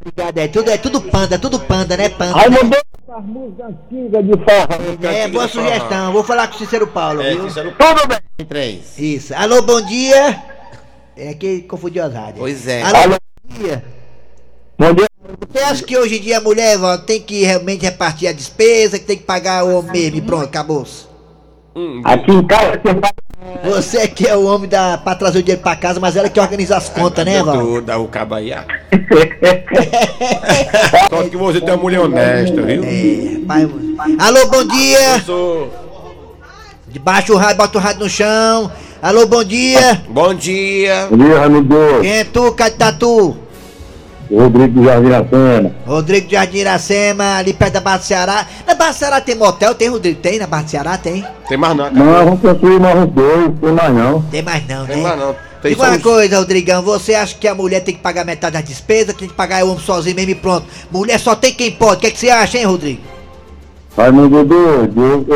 Obrigado, 0.00 0.38
é 0.38 0.48
tudo, 0.48 0.70
é 0.70 0.78
tudo 0.78 1.00
panda, 1.00 1.38
tudo 1.38 1.60
panda, 1.60 1.96
né? 1.96 2.08
Panda. 2.08 2.38
Aí 2.38 2.50
né? 2.50 2.56
mandou 2.60 2.80
as 3.08 3.24
músicas 3.24 3.66
antigas 3.66 4.24
de 4.24 4.32
forró. 4.32 5.12
É, 5.12 5.28
boa 5.28 5.48
sugestão. 5.48 6.12
Vou 6.12 6.24
falar 6.24 6.48
com 6.48 6.56
o 6.56 6.58
Cícero 6.58 6.86
Paulo, 6.88 7.22
É, 7.22 7.34
viu? 7.34 7.46
isso 7.46 7.58
era 7.58 7.68
o 7.68 7.72
Tudo 7.72 8.08
bem. 8.08 8.46
três. 8.46 8.98
Isso. 8.98 9.34
Alô, 9.34 9.62
bom 9.62 9.80
dia. 9.80 10.42
É 11.16 11.34
que 11.34 11.60
confundiu 11.62 12.04
as 12.04 12.12
rádios. 12.12 12.38
Pois 12.38 12.66
é. 12.66 12.82
Alô, 12.82 12.96
Alô. 12.96 13.16
bom 13.44 13.54
dia. 13.56 13.84
Bom 14.78 14.92
dia. 14.94 15.06
Você 15.48 15.58
acha 15.60 15.84
que 15.84 15.96
hoje 15.96 16.18
em 16.18 16.20
dia 16.20 16.38
a 16.38 16.40
mulher 16.40 16.76
tem 17.06 17.20
que 17.20 17.44
realmente 17.44 17.84
repartir 17.84 18.28
a 18.28 18.32
despesa, 18.32 18.98
que 18.98 19.04
tem 19.04 19.18
que 19.18 19.24
pagar 19.24 19.64
o 19.64 19.78
homem 19.78 19.92
mesmo 19.92 20.16
e 20.16 20.22
pronto, 20.22 20.44
acabou 20.44 20.84
Aqui 22.04 22.32
em 22.32 22.46
casa 22.46 22.76
tem 22.78 22.94
Você 23.64 24.08
que 24.08 24.26
é 24.26 24.36
o 24.36 24.44
homem 24.44 24.68
da, 24.68 24.98
pra 24.98 25.14
trazer 25.14 25.38
o 25.38 25.42
dinheiro 25.42 25.62
pra 25.62 25.76
casa, 25.76 26.00
mas 26.00 26.16
ela 26.16 26.28
que 26.28 26.40
organiza 26.40 26.76
as 26.76 26.88
contas, 26.88 27.24
né, 27.24 27.42
Val? 27.42 27.80
Dá 27.80 27.96
o 27.98 28.08
cabo 28.08 28.34
aí. 28.34 28.52
ah. 28.52 28.64
Só 31.08 31.22
que 31.24 31.36
você 31.36 31.60
tem 31.60 31.70
uma 31.70 31.76
mulher 31.76 32.00
honesta, 32.00 32.62
viu? 32.62 32.82
É, 32.84 33.38
pai, 33.46 33.68
Alô, 34.18 34.46
bom 34.46 34.64
dia. 34.64 35.20
Sou. 35.24 35.70
Baixa 37.00 37.32
o 37.32 37.36
rádio, 37.36 37.56
bota 37.56 37.78
o 37.78 37.80
rádio 37.80 38.00
no 38.00 38.08
chão. 38.08 38.70
Alô, 39.00 39.26
bom 39.26 39.42
dia. 39.42 40.02
Bom 40.08 40.34
dia. 40.34 41.06
Bom 41.10 41.16
dia, 41.16 41.38
Raimundo. 41.38 41.76
Quem 42.00 42.18
é 42.18 42.24
tu, 42.24 42.52
Catatu? 42.52 43.36
Rodrigo 44.34 44.80
do 44.80 44.84
Jardim 44.84 45.12
Atena. 45.12 45.74
Rodrigo 45.86 46.26
de 46.26 46.32
Jardim 46.34 46.58
Iracema, 46.58 47.36
ali 47.36 47.52
perto 47.52 47.74
da 47.74 47.80
Barra 47.80 47.98
do 47.98 48.04
Ceará. 48.04 48.46
Na 48.66 48.74
Barra 48.74 48.92
do 48.92 48.96
Ceará 48.98 49.20
tem 49.20 49.34
motel? 49.34 49.74
Tem, 49.74 49.88
Rodrigo? 49.88 50.20
Tem? 50.20 50.38
Na 50.38 50.46
Barra 50.46 50.62
do 50.62 50.70
Ceará 50.70 50.96
tem? 50.98 51.24
Tem 51.48 51.58
mais 51.58 51.76
não, 51.76 51.84
cara. 51.84 51.94
Não, 52.04 52.24
vamos 52.24 52.40
construir 52.40 52.80
mais 52.80 52.98
uns 52.98 53.06
dois, 53.12 53.36
não 53.46 53.52
tem 53.54 53.72
mais 53.72 53.94
não. 53.94 54.22
Tem 54.22 54.42
mais 54.42 54.66
não, 54.68 54.86
Tem 54.86 54.96
né? 54.96 55.02
mais 55.02 55.18
não. 55.18 55.36
Tem 55.62 55.70
Diga 55.72 55.82
uma 55.84 55.96
uns- 55.96 56.02
coisa, 56.02 56.38
Rodrigão, 56.38 56.82
você 56.82 57.14
acha 57.14 57.36
que 57.38 57.46
a 57.46 57.54
mulher 57.54 57.80
tem 57.80 57.94
que 57.94 58.00
pagar 58.00 58.24
metade 58.24 58.54
das 58.54 58.64
despesas, 58.64 59.14
tem 59.14 59.28
que 59.28 59.34
pagar 59.34 59.64
o 59.64 59.68
homem 59.70 59.84
sozinho 59.84 60.16
mesmo 60.16 60.32
e 60.32 60.34
pronto? 60.34 60.66
Mulher 60.90 61.20
só 61.20 61.36
tem 61.36 61.52
quem 61.52 61.70
pode. 61.70 61.98
O 61.98 62.00
que, 62.00 62.06
é 62.08 62.10
que 62.10 62.18
você 62.18 62.30
acha, 62.30 62.58
hein, 62.58 62.64
Rodrigo? 62.64 63.00
Raimundo 63.96 64.42
doido, 64.44 65.02
eu, 65.02 65.26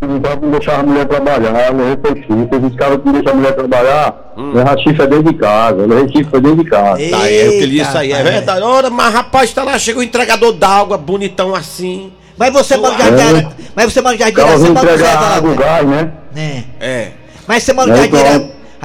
eu 0.00 0.08
não 0.08 0.20
tava 0.20 0.36
deixar 0.46 0.78
a 0.78 0.82
mulher 0.84 1.06
trabalhar, 1.06 1.48
ela 1.58 1.82
é 1.82 1.96
chifre. 2.14 2.56
Os 2.66 2.76
caras 2.76 2.98
que 2.98 3.06
não 3.06 3.12
deixam 3.14 3.32
a 3.32 3.34
mulher 3.36 3.52
trabalhar, 3.54 4.22
Hum. 4.38 4.52
leva 4.52 4.76
chifre 4.78 5.06
dentro 5.06 5.32
de 5.32 5.34
casa, 5.38 5.86
leva 5.86 6.08
chifre 6.08 6.40
dentro 6.40 6.62
de 6.64 6.70
casa. 6.70 6.98
Tá, 7.10 7.30
é 7.30 7.46
o 7.48 7.50
que 7.50 7.56
ele 7.56 7.78
disse 7.78 7.96
aí, 7.96 8.12
é 8.12 8.18
Eita, 8.18 8.30
verdade. 8.30 8.62
Ora, 8.62 8.90
mas 8.90 9.12
rapaz, 9.12 9.52
tá 9.52 9.64
lá, 9.64 9.78
chega 9.78 9.98
o 9.98 10.02
entregador 10.02 10.52
d'água, 10.52 10.96
bonitão 10.96 11.54
assim. 11.54 12.12
Mas 12.38 12.52
você 12.52 12.76
mora 12.76 12.94
É. 13.02 13.22
Ara- 13.22 13.48
Mas 13.74 13.92
você 13.92 14.00
mora 14.02 14.16
vem 14.16 14.28
Iracema, 14.28 14.56
você 14.58 14.68
entregar 14.94 15.18
água, 15.36 15.54
gás, 15.54 15.86
né? 15.88 16.10
né? 16.34 16.64
É. 16.78 17.08
Mas 17.48 17.62
você 17.62 17.72
mora 17.72 17.88
no 17.96 18.02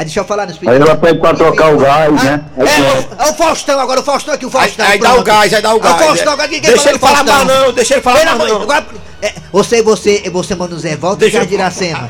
Aí 0.02 0.06
deixa 0.06 0.20
eu 0.20 0.26
falar 0.26 0.48
nos 0.48 0.58
Aí 0.68 0.76
ela 0.78 0.96
pede 0.96 1.20
pra 1.20 1.32
trocar 1.36 1.72
o 1.76 1.78
gás, 1.78 2.10
Ah, 2.20 2.24
né? 2.24 2.42
Aí 2.58 2.68
é, 2.68 3.28
é 3.28 3.30
o 3.30 3.34
Faustão 3.36 3.80
agora, 3.80 4.00
o 4.00 4.04
Faustão 4.04 4.34
aqui, 4.34 4.46
o 4.46 4.48
Aí, 4.48 4.52
Faustão. 4.52 4.86
aí 4.88 4.98
dá 5.00 5.14
o 5.14 5.22
gás, 5.24 5.54
aí 5.54 5.62
dá 5.62 5.76
o 5.76 5.78
É 5.78 5.80
gás. 5.80 5.96
o 5.96 6.00
Faustão, 6.06 6.32
é. 6.32 6.34
agora 6.34 6.48
ninguém 6.48 6.72
Deixa 6.72 6.90
ele 6.90 6.98
falar 6.98 7.24
mais 7.24 7.46
não, 7.48 7.72
deixa 7.72 7.94
ele 7.94 8.02
falar 8.02 8.28
amor- 8.28 8.48
não. 8.50 8.62
agora, 8.64 8.84
é, 9.22 9.34
você, 9.52 9.84
você, 9.84 10.28
você 10.34 10.56
mora 10.56 10.72
no 10.72 10.80
Zé 10.80 10.96
Volta 10.96 11.18
Deixa 11.18 11.38
eu- 11.38 11.42
Jardim 11.42 11.54
Iracema. 11.54 12.10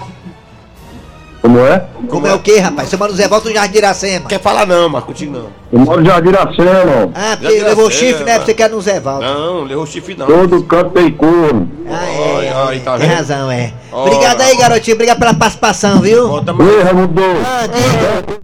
Como 1.41 1.59
é? 1.59 1.87
Como 2.07 2.27
é 2.27 2.33
o 2.35 2.39
que, 2.39 2.59
rapaz? 2.59 2.87
Você 2.89 2.97
mora 2.97 3.11
no 3.11 3.17
Zé 3.17 3.27
Volta 3.27 3.49
do 3.49 3.53
Jardim 3.55 3.77
Iracema. 3.79 4.29
Quer 4.29 4.39
falar 4.39 4.67
não, 4.67 4.91
contigo 5.01 5.31
não. 5.33 5.47
Eu 5.73 5.79
moro 5.79 5.99
em 6.01 6.05
Jardim 6.05 6.29
Iracema, 6.29 7.11
Ah, 7.15 7.35
porque 7.35 7.57
Jardim 7.57 7.67
levou 7.69 7.85
Iracema, 7.85 7.91
chifre, 8.11 8.23
né? 8.25 8.39
Você 8.39 8.53
quer 8.53 8.69
no 8.69 8.79
Zé 8.81 8.99
Volta. 8.99 9.25
Não, 9.33 9.63
levou 9.63 9.85
chifre 9.87 10.13
não. 10.15 10.27
todo 10.27 10.63
canto 10.65 10.91
tem 10.91 11.11
corno. 11.11 11.67
Ah, 11.89 12.05
é. 12.05 12.19
Olha, 12.19 12.57
olha, 12.57 12.79
tá 12.81 12.97
tem 12.99 13.07
vendo? 13.07 13.17
razão, 13.17 13.49
é. 13.51 13.73
Ora. 13.91 14.11
Obrigado 14.11 14.41
aí, 14.41 14.55
garotinho. 14.55 14.93
Obrigado 14.95 15.17
pela 15.17 15.33
participação, 15.33 15.99
viu? 16.01 16.27
Bota 16.27 16.53
mais. 16.53 16.69
Ei, 16.69 16.81
Raimundo, 16.83 17.21
Ah, 17.43 17.67
diga. 17.67 18.41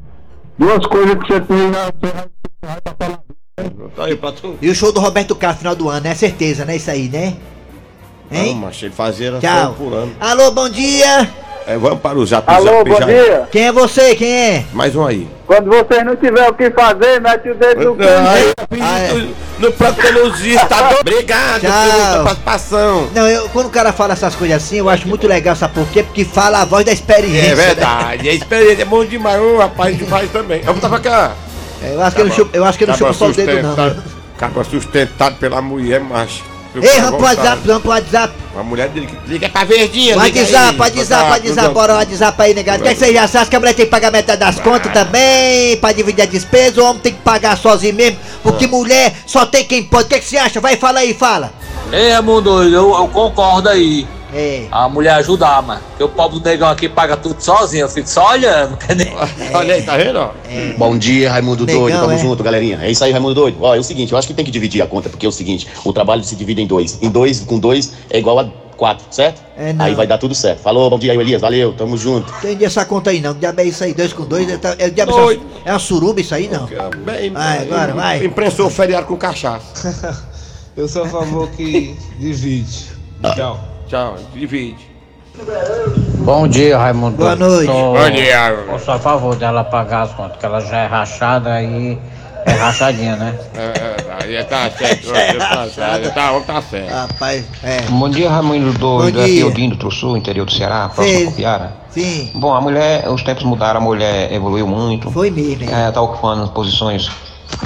duas 0.58 0.86
coisas 0.88 1.16
que 1.20 1.28
você 1.28 1.42
tem 1.42 1.70
na... 1.70 1.92
falar. 3.00 3.20
Tá 3.96 4.06
aí 4.06 4.16
pra 4.16 4.32
tu. 4.32 4.56
E 4.60 4.70
o 4.70 4.76
show 4.76 4.92
do 4.92 5.00
Roberto 5.00 5.36
Carlos 5.36 5.60
final 5.60 5.76
do 5.76 5.88
ano, 5.90 6.08
é 6.08 6.16
certeza, 6.16 6.66
né? 6.66 6.76
Isso 6.76 6.90
aí, 6.90 7.08
né? 7.10 7.36
Não, 8.32 8.40
Hein? 8.40 8.56
mas 8.60 8.82
ele 8.82 8.92
fazia 8.92 9.38
Tchau. 9.40 9.74
por 9.78 9.94
ano. 9.94 10.12
Alô, 10.20 10.52
bom 10.52 10.68
dia. 10.70 11.30
É, 11.70 11.78
vamos 11.78 12.00
para 12.00 12.18
o 12.18 12.26
zap 12.26 12.50
Alô, 12.50 12.66
zap 12.78 12.90
bom 12.90 12.98
já. 12.98 13.06
dia. 13.06 13.48
Quem 13.52 13.68
é 13.68 13.72
você? 13.74 14.16
Quem 14.16 14.34
é? 14.34 14.64
Mais 14.72 14.96
um 14.96 15.06
aí. 15.06 15.28
Quando 15.46 15.70
vocês 15.70 16.06
não 16.06 16.16
tiverem 16.16 16.50
o 16.50 16.54
que 16.54 16.72
fazer, 16.72 17.20
mete 17.20 17.50
o 17.50 17.56
dedo 17.56 17.94
no 17.94 17.98
Ah, 18.82 19.00
é. 19.00 19.14
no, 19.14 19.36
no 19.60 19.72
protelosista, 19.74 20.66
tá? 20.66 20.96
Obrigado 21.02 21.60
Tchau. 21.62 21.72
pela 22.12 22.24
participação. 22.24 23.10
Não, 23.14 23.28
eu, 23.28 23.50
quando 23.50 23.66
o 23.68 23.70
cara 23.70 23.92
fala 23.92 24.14
essas 24.14 24.34
coisas 24.34 24.64
assim, 24.64 24.78
eu 24.78 24.88
acho 24.88 25.06
muito 25.10 25.28
legal, 25.28 25.58
sabe 25.58 25.74
por 25.74 25.86
quê? 25.90 26.04
Porque 26.04 26.24
fala 26.24 26.62
a 26.62 26.66
voz 26.66 26.86
da 26.86 26.94
experiência. 26.94 27.48
É 27.52 27.56
né? 27.56 27.66
verdade, 27.66 28.30
a 28.30 28.34
experiência 28.34 28.84
é 28.84 28.86
bom 28.86 29.04
demais, 29.04 29.42
ô 29.42 29.58
rapaz, 29.58 29.98
demais 29.98 30.32
também. 30.32 30.62
Eu 30.66 30.74
tava 30.76 31.02
cá. 31.02 31.34
É, 31.84 31.94
Eu 31.96 32.02
acho 32.02 32.16
que 32.16 32.22
ele 32.22 32.30
não 32.30 32.36
chupa, 32.36 32.58
eu 32.58 32.64
acho 32.66 32.78
que 32.78 32.84
ele 32.86 32.92
não 32.92 32.98
chupa 32.98 33.14
só 33.14 33.26
o 33.28 33.34
dedo, 33.34 33.52
não. 33.62 33.76
sustentado, 33.76 34.04
Capa 34.38 34.64
sustentado 34.64 35.36
pela 35.38 35.62
mulher, 35.62 36.00
macho. 36.00 36.44
Ei, 36.84 37.02
vamos 37.02 37.18
pro 37.18 37.26
WhatsApp, 37.26 37.62
vamos 37.66 37.82
pro 37.82 37.92
WhatsApp. 37.92 38.34
A 38.58 38.64
mulher 38.64 38.90
dele 38.90 39.08
que 39.08 39.18
liga 39.28 39.50
pra 39.50 39.64
verdinha. 39.64 40.18
WhatsApp. 40.18 40.80
WhatsApp, 40.80 41.30
WhatsApp, 41.30 41.74
bora 41.74 41.94
o 41.94 41.98
WhatsApp 41.98 42.42
aí, 42.42 42.54
negado. 42.54 42.80
O 42.80 42.84
que 42.84 42.90
é 42.90 42.96
você 42.96 43.14
já 43.14 43.24
acha 43.24 43.46
que 43.46 43.56
a 43.56 43.60
mulher 43.60 43.74
tem 43.74 43.86
que 43.86 43.92
pagar 43.92 44.12
metade 44.12 44.40
das 44.40 44.60
contas 44.60 44.92
também, 44.92 45.78
pra 45.78 45.92
dividir 45.92 46.24
a 46.24 46.26
despesa, 46.26 46.82
o 46.82 46.86
homem 46.86 47.02
tem 47.02 47.14
que 47.14 47.22
pagar 47.22 47.58
sozinho 47.58 47.94
mesmo, 47.94 48.18
porque 48.42 48.66
Ah. 48.66 48.70
mulher 48.70 49.14
só 49.26 49.46
tem 49.46 49.64
quem 49.64 49.84
pode. 49.84 50.06
O 50.06 50.08
que 50.08 50.16
é 50.16 50.20
que 50.20 50.26
você 50.26 50.38
acha? 50.38 50.60
Vai, 50.60 50.76
fala 50.78 51.00
aí, 51.00 51.14
fala. 51.14 51.54
Ei, 51.92 52.20
mundo, 52.22 52.64
eu, 52.64 52.94
eu 52.96 53.08
concordo 53.10 53.70
aí. 53.70 54.08
É. 54.38 54.68
A 54.72 54.88
mulher 54.88 55.16
ajudar, 55.16 55.64
mano. 55.64 55.82
Porque 55.90 56.04
o 56.04 56.10
pobre 56.10 56.40
do 56.40 56.46
negão 56.46 56.70
aqui 56.70 56.88
paga 56.88 57.18
tudo 57.18 57.42
sozinho, 57.42 57.86
eu 57.86 57.90
fico 57.90 58.08
só 58.08 58.34
olhando, 58.34 58.74
entendeu? 58.74 59.14
Olha 59.52 59.74
aí, 59.74 59.82
tá 59.82 59.98
vendo? 59.98 60.20
ó? 60.20 60.30
Bom 60.78 60.96
dia, 60.96 61.32
Raimundo 61.32 61.66
Negão, 61.66 61.82
Doido. 61.82 62.00
Tamo 62.00 62.12
é? 62.12 62.18
junto, 62.20 62.44
galerinha. 62.44 62.80
É 62.84 62.92
isso 62.92 63.04
aí, 63.04 63.12
Raimundo 63.12 63.34
Doido. 63.34 63.58
Ó, 63.60 63.76
é 63.76 63.80
o 63.80 63.84
seguinte, 63.84 64.12
eu 64.12 64.18
acho 64.18 64.28
que 64.28 64.36
tem 64.36 64.46
que 64.46 64.52
dividir 64.52 64.80
a 64.84 64.86
conta, 64.86 65.10
porque 65.10 65.26
é 65.26 65.30
o 65.30 65.32
seguinte, 65.32 65.68
o 65.84 65.92
trabalho 65.92 66.24
se 66.24 66.36
divide 66.36 66.62
em 66.62 66.68
dois. 66.68 67.00
Em 67.02 67.10
dois, 67.10 67.40
com 67.40 67.58
dois, 67.58 67.94
é 68.12 68.20
igual 68.20 68.38
a 68.40 68.48
quatro, 68.78 69.06
certo? 69.10 69.42
É, 69.58 69.74
não. 69.74 69.86
aí 69.86 69.96
vai 69.96 70.06
dar 70.06 70.20
tudo 70.20 70.36
certo. 70.36 70.60
Falou, 70.60 70.88
bom 70.88 71.00
dia 71.00 71.12
aí, 71.12 71.18
Elias. 71.18 71.42
Valeu, 71.42 71.74
tamo 71.74 71.98
junto. 71.98 72.32
Entendi 72.38 72.64
essa 72.64 72.86
conta 72.86 73.10
aí 73.10 73.20
não. 73.20 73.34
Que 73.34 73.40
diabo 73.40 73.62
é 73.62 73.64
isso 73.66 73.84
aí? 73.84 73.94
Dois 73.94 74.14
com 74.14 74.24
dois? 74.24 74.48
É, 74.48 74.60
é, 74.78 74.90
diabo, 74.92 75.32
é 75.66 75.72
uma 75.72 75.80
suruba 75.80 76.22
isso 76.22 76.36
aí 76.36 76.48
não? 76.48 76.68
Bem, 77.04 77.32
Vai, 77.32 77.64
agora, 77.64 77.94
vai. 77.94 78.24
Imprensou 78.24 78.68
o 78.68 78.70
feriado 78.70 79.08
com 79.08 79.18
cachaça. 79.18 80.28
Eu 80.78 80.88
sou 80.88 81.06
a 81.06 81.10
favor 81.10 81.50
que 81.50 81.96
divide. 82.20 82.86
Tchau. 83.36 83.77
Tchau, 83.88 84.16
divide. 84.34 84.76
Bom 86.26 86.48
dia, 86.48 86.78
Raimundo. 86.78 87.18
Boa 87.18 87.36
noite. 87.36 87.68
Sou, 87.72 87.94
Bom 87.98 88.10
dia. 88.10 88.50
eu 88.50 88.80
sou 88.80 88.94
a 88.96 89.00
favor 89.00 89.36
dela 89.36 89.64
pagar 89.64 90.02
as 90.04 90.12
contas, 90.14 90.38
que 90.38 90.46
ela 90.46 90.60
já 90.62 90.78
é 90.80 90.88
rachada 90.88 91.54
aí. 91.54 91.98
É 92.46 92.52
rachadinha, 92.54 93.16
né? 93.18 93.38
É, 93.56 94.36
é, 94.36 94.44
tá 94.44 94.70
certo. 94.72 95.08
tá 95.12 95.68
certo. 95.68 96.14
Tá, 96.14 96.40
tá 96.46 96.62
certo. 96.62 96.90
Rapaz, 96.92 97.46
é. 97.64 97.82
Bom 97.90 98.10
dia, 98.10 98.30
Raimundo 98.30 98.72
Bom 98.80 99.00
Doido. 99.00 99.16
dia. 99.16 99.24
Aqui 99.26 99.42
é 99.42 99.46
o 99.46 99.52
Dindo 99.52 99.76
do 99.76 99.92
Sul, 99.92 100.16
interior 100.18 100.46
do 100.46 100.52
Ceará, 100.52 100.90
próximo 100.90 101.24
a 101.28 101.32
Copiara. 101.32 101.72
Sim, 101.90 102.32
Bom, 102.36 102.54
a 102.54 102.62
mulher, 102.62 103.08
os 103.10 103.22
tempos 103.24 103.44
mudaram, 103.44 103.80
a 103.82 103.84
mulher 103.84 104.32
evoluiu 104.32 104.66
muito. 104.68 105.12
foi 105.12 105.30
mesmo, 105.30 105.64
hein? 105.64 105.70
É, 105.72 105.92
tá 105.92 106.02
ocupando 106.02 106.48
posições 106.52 107.10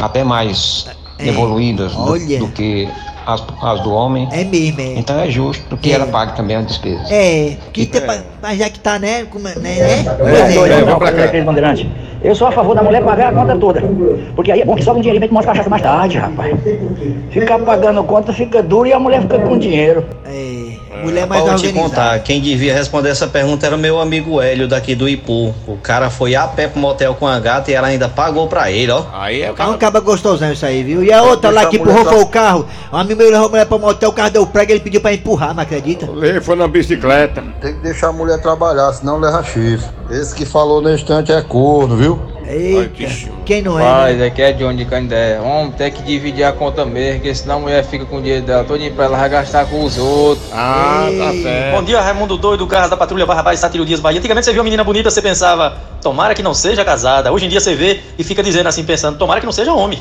até 0.01 0.23
mais 0.23 0.88
É. 1.19 1.27
evoluídas 1.27 1.93
do, 1.93 2.17
do 2.39 2.47
que 2.49 2.89
as, 3.25 3.43
as 3.62 3.81
do 3.81 3.91
homem. 3.91 4.27
É 4.31 4.43
mesmo, 4.43 4.81
é. 4.81 4.93
Então 4.97 5.19
é 5.19 5.29
justo 5.29 5.77
que 5.77 5.91
É. 5.91 5.95
ela 5.95 6.07
pague 6.07 6.36
também 6.36 6.55
as 6.57 6.65
despesas. 6.67 7.10
É, 7.12 7.57
que 7.73 7.86
tem 7.86 8.01
pra- 8.01 8.19
mas 8.41 8.57
já 8.57 8.69
que 8.69 8.79
tá, 8.79 8.97
né? 8.99 9.25
Como, 9.25 9.47
é- 9.47 9.55
né, 9.55 9.62
né? 9.62 9.79
É, 9.79 9.99
é. 9.99 11.31
cá. 11.39 11.43
Bandeirante. 11.45 11.89
Eu 12.23 12.36
sou 12.36 12.47
a 12.47 12.51
favor 12.51 12.75
da 12.75 12.84
mulher 12.84 13.03
pagar 13.03 13.29
a 13.29 13.36
conta 13.36 13.55
toda. 13.57 13.81
Porque 14.36 14.51
aí 14.51 14.62
é 14.62 14.65
bom 14.65 14.75
que 14.75 14.84
sobra 14.84 14.99
um 14.99 15.01
dinheirinho 15.01 15.21
pra 15.21 15.27
tomar 15.29 15.39
umas 15.39 15.45
cachaça 15.47 15.69
mais 15.69 15.81
tarde, 15.81 16.17
rapaz. 16.19 16.55
Ficar 17.31 17.57
pagando 17.60 18.03
conta 18.03 18.31
fica 18.31 18.62
duro 18.62 18.88
e 18.88 18.93
a 18.93 18.99
mulher 18.99 19.21
fica 19.21 19.39
com 19.39 19.57
dinheiro. 19.57 20.05
É, 20.25 20.61
Mulher 21.03 21.27
mais 21.27 21.45
eu 21.45 21.55
te 21.55 21.73
contar, 21.73 22.19
quem 22.19 22.41
devia 22.41 22.73
responder 22.73 23.09
essa 23.09 23.27
pergunta 23.27 23.65
era 23.65 23.75
o 23.75 23.79
meu 23.79 23.99
amigo 23.99 24.41
Hélio 24.41 24.67
daqui 24.67 24.95
do 24.95 25.07
Ipu. 25.07 25.53
O 25.67 25.77
cara 25.77 26.09
foi 26.09 26.35
a 26.35 26.47
pé 26.47 26.67
pro 26.67 26.79
motel 26.79 27.15
com 27.15 27.27
a 27.27 27.39
gata 27.39 27.71
e 27.71 27.73
ela 27.73 27.87
ainda 27.87 28.07
pagou 28.07 28.47
pra 28.47 28.71
ele, 28.71 28.91
ó. 28.91 29.05
Aí 29.13 29.41
é 29.41 29.51
o 29.51 29.55
É 29.57 29.65
um 29.65 29.77
caba 29.77 29.99
gostosão 29.99 30.51
isso 30.51 30.65
aí, 30.65 30.83
viu? 30.83 31.03
E 31.03 31.11
a 31.11 31.23
outra 31.23 31.49
lá 31.49 31.65
que 31.65 31.77
empurrou 31.77 32.05
foi 32.05 32.21
o 32.21 32.27
carro. 32.27 32.65
Um 32.91 32.97
amigo 32.97 33.19
meu 33.19 33.31
levou 33.31 33.47
a 33.47 33.49
mulher 33.49 33.65
pra 33.65 33.77
motel, 33.77 34.09
o 34.09 34.13
carro 34.13 34.29
deu 34.29 34.45
prego, 34.45 34.71
ele 34.71 34.79
pediu 34.79 35.01
pra 35.01 35.13
empurrar, 35.13 35.53
não 35.53 35.63
acredita? 35.63 36.07
Ele 36.21 36.41
foi 36.41 36.55
na 36.55 36.67
bicicleta. 36.67 37.43
Tem 37.59 37.73
que 37.73 37.79
deixar 37.81 38.09
a 38.09 38.13
mulher 38.13 38.41
trabalhar, 38.41 38.91
senão 38.93 39.19
leva 39.19 39.43
chifre. 39.43 39.89
Esse 40.09 40.35
que 40.35 40.45
falou 40.45 40.81
no 40.81 40.93
instante 40.93 41.31
é 41.31 41.41
corno, 41.41 41.95
viu? 41.95 42.31
Eita, 42.51 43.09
quem 43.45 43.61
não 43.61 43.79
é? 43.79 43.83
Mas 43.83 44.17
né? 44.17 44.25
aqui 44.25 44.41
é 44.41 44.51
Johnny 44.51 44.83
de 44.83 44.85
Candé. 44.85 45.39
Homem, 45.39 45.71
tem 45.71 45.89
que 45.89 46.03
dividir 46.03 46.43
a 46.43 46.51
conta 46.51 46.83
mesmo, 46.85 47.19
porque 47.19 47.33
senão 47.33 47.55
a 47.55 47.59
mulher 47.59 47.85
fica 47.85 48.05
com 48.05 48.17
o 48.17 48.21
dinheiro 48.21 48.45
dela 48.45 48.65
todinho 48.65 48.93
pra 48.93 49.05
ela 49.05 49.17
vai 49.17 49.29
gastar 49.29 49.65
com 49.67 49.83
os 49.85 49.97
outros. 49.97 50.45
Ah, 50.51 51.07
tá 51.17 51.31
certo. 51.31 51.75
Bom 51.77 51.83
dia, 51.83 52.01
Raimundo 52.01 52.37
Doido, 52.37 52.67
Garras 52.67 52.89
da 52.89 52.97
Patrulha 52.97 53.25
Barrabás, 53.25 53.59
Sátiro 53.59 53.85
Dias, 53.85 54.01
Bahia. 54.01 54.19
Antigamente 54.19 54.45
você 54.45 54.51
viu 54.51 54.59
uma 54.59 54.65
menina 54.65 54.83
bonita, 54.83 55.09
você 55.09 55.21
pensava, 55.21 55.77
tomara 56.01 56.35
que 56.35 56.43
não 56.43 56.53
seja 56.53 56.83
casada. 56.83 57.31
Hoje 57.31 57.45
em 57.45 57.49
dia 57.49 57.61
você 57.61 57.73
vê 57.73 58.01
e 58.19 58.23
fica 58.23 58.43
dizendo 58.43 58.67
assim, 58.67 58.83
pensando, 58.83 59.17
tomara 59.17 59.39
que 59.39 59.45
não 59.45 59.53
seja 59.53 59.73
homem. 59.73 59.99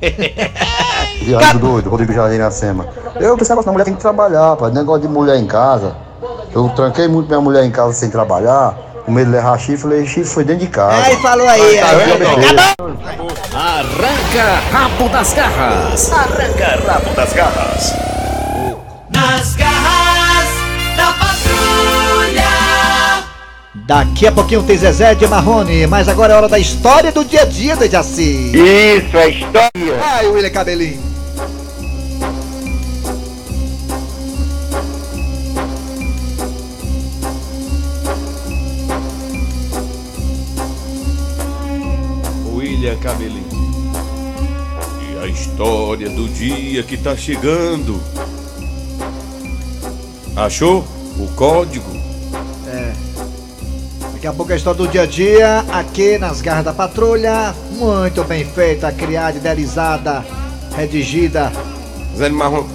Viado 1.22 1.58
doido, 1.58 1.88
Rodrigo 1.88 2.12
Jardim 2.12 2.34
Iracema. 2.34 2.86
Eu 3.18 3.36
pensava 3.38 3.62
que 3.62 3.68
a 3.68 3.72
mulher 3.72 3.84
tem 3.84 3.94
que 3.94 4.00
trabalhar, 4.00 4.56
pai. 4.56 4.70
Negócio 4.70 5.02
de 5.02 5.08
mulher 5.08 5.36
em 5.36 5.46
casa. 5.46 5.96
Eu 6.54 6.68
tranquei 6.70 7.08
muito 7.08 7.28
minha 7.28 7.40
mulher 7.40 7.64
em 7.64 7.70
casa 7.70 7.92
sem 7.92 8.10
trabalhar. 8.10 8.89
Com 9.10 9.14
medo 9.14 9.28
de 9.28 9.36
levar 9.38 9.58
chifre, 9.58 9.88
levei 9.88 10.06
chifre 10.06 10.24
foi 10.24 10.44
dentro 10.44 10.64
de 10.64 10.70
casa. 10.70 11.04
Aí 11.04 11.16
falou 11.16 11.48
aí, 11.48 11.78
Tá 11.78 11.88
aí. 11.88 12.12
Arranca 13.52 14.60
rabo 14.70 15.08
das 15.08 15.32
garras. 15.32 16.12
Arranca 16.12 16.78
rabo 16.86 17.10
das 17.16 17.32
garras. 17.32 17.92
Nas 19.12 19.56
garras 19.56 20.48
da 20.96 21.12
patrulha. 21.14 22.44
Daqui 23.74 24.28
a 24.28 24.30
pouquinho 24.30 24.62
tem 24.62 24.78
Zezé 24.78 25.16
de 25.16 25.26
Marrone, 25.26 25.88
mas 25.88 26.08
agora 26.08 26.34
é 26.34 26.36
hora 26.36 26.48
da 26.48 26.60
história 26.60 27.10
do 27.10 27.24
dia 27.24 27.42
a 27.42 27.46
dia 27.46 27.74
da 27.74 27.88
Jaci. 27.88 28.52
Isso, 28.54 29.16
é 29.16 29.28
história. 29.28 30.00
Ai, 30.04 30.28
William 30.28 30.50
Cabelinho. 30.50 31.09
Cabelinho. 43.00 43.46
E 45.02 45.24
a 45.24 45.26
história 45.26 46.08
do 46.10 46.28
dia 46.28 46.82
que 46.82 46.96
tá 46.96 47.16
chegando. 47.16 48.00
Achou 50.36 50.84
o 51.18 51.26
código? 51.34 51.90
É. 52.66 52.92
Daqui 54.12 54.26
a 54.26 54.32
pouco 54.32 54.52
a 54.52 54.56
história 54.56 54.78
do 54.78 54.88
dia 54.88 55.02
a 55.02 55.06
dia, 55.06 55.64
aqui 55.72 56.18
nas 56.18 56.40
garras 56.40 56.64
da 56.64 56.72
patrulha. 56.72 57.54
Muito 57.72 58.22
bem 58.24 58.44
feita, 58.44 58.92
criada, 58.92 59.38
idealizada, 59.38 60.24
redigida. 60.76 61.50
Zé 62.16 62.28
de 62.28 62.34
Marrom. 62.34 62.66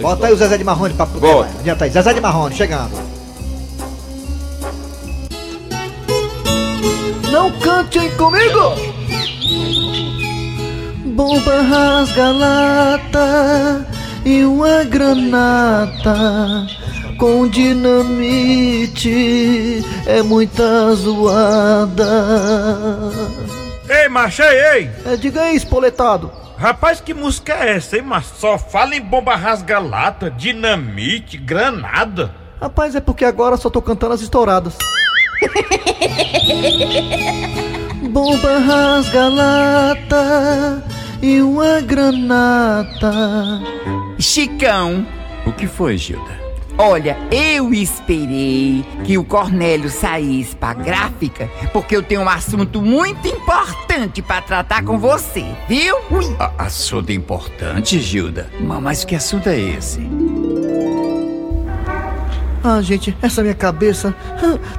Bota 0.00 0.26
aí 0.26 0.32
o 0.32 0.36
Zezé 0.36 0.56
de 0.56 0.64
Marrone 0.64 0.94
pra 0.94 1.06
poder. 1.06 1.32
Bota. 1.32 1.50
Adianta 1.60 1.84
aí, 1.84 1.90
Zezé 1.90 2.14
de 2.14 2.20
Marrone, 2.20 2.54
chegando. 2.54 2.92
Não 7.30 7.50
cantem 7.60 8.10
comigo! 8.16 8.89
Bomba 11.14 11.62
rasga 11.62 12.30
lata 12.30 13.86
e 14.24 14.44
uma 14.44 14.84
granata 14.84 16.66
com 17.20 17.46
dinamite 17.46 19.14
é 20.06 20.22
muita 20.22 20.94
zoada. 20.94 22.02
Ei, 23.88 24.08
macho, 24.08 24.42
ei, 24.42 24.60
ei! 24.74 24.90
É, 25.04 25.16
diga 25.16 25.42
aí, 25.42 25.54
espoletado. 25.54 26.32
Rapaz, 26.56 27.00
que 27.00 27.12
música 27.12 27.52
é 27.54 27.76
essa, 27.76 27.96
hein, 27.96 28.02
mas 28.02 28.24
Só 28.24 28.58
fala 28.58 28.94
em 28.94 29.02
bomba 29.02 29.36
rasga-lata, 29.36 30.30
dinamite, 30.30 31.36
granada. 31.36 32.34
Rapaz, 32.60 32.94
é 32.94 33.00
porque 33.00 33.24
agora 33.24 33.56
só 33.56 33.68
tô 33.68 33.82
cantando 33.82 34.14
as 34.14 34.22
estouradas. 34.22 34.78
Bomba 38.10 38.58
rasga 38.58 39.28
lata 39.28 40.84
e 41.22 41.40
uma 41.40 41.80
granata. 41.80 43.60
Chicão, 44.18 45.06
O 45.46 45.52
que 45.52 45.66
foi, 45.66 45.96
Gilda? 45.96 46.40
olha, 46.76 47.16
eu 47.30 47.72
esperei 47.74 48.84
que 49.04 49.16
o 49.18 49.24
Cornélio 49.24 49.88
saísse 49.90 50.56
pra 50.56 50.72
gráfica 50.74 51.48
porque 51.72 51.94
eu 51.94 52.02
tenho 52.02 52.22
um 52.22 52.28
assunto 52.28 52.80
muito 52.82 53.28
importante 53.28 54.20
pra 54.22 54.40
tratar 54.42 54.82
com 54.82 54.98
você, 54.98 55.44
viu? 55.68 55.96
Ui. 56.10 56.24
A- 56.38 56.52
assunto 56.64 57.12
importante, 57.12 58.00
Gilda? 58.00 58.50
Ma- 58.60 58.80
Mas 58.80 59.04
que 59.04 59.14
assunto 59.14 59.48
é 59.48 59.58
esse? 59.58 60.00
Ah, 62.62 62.82
gente, 62.82 63.16
essa 63.22 63.42
minha 63.42 63.54
cabeça 63.54 64.14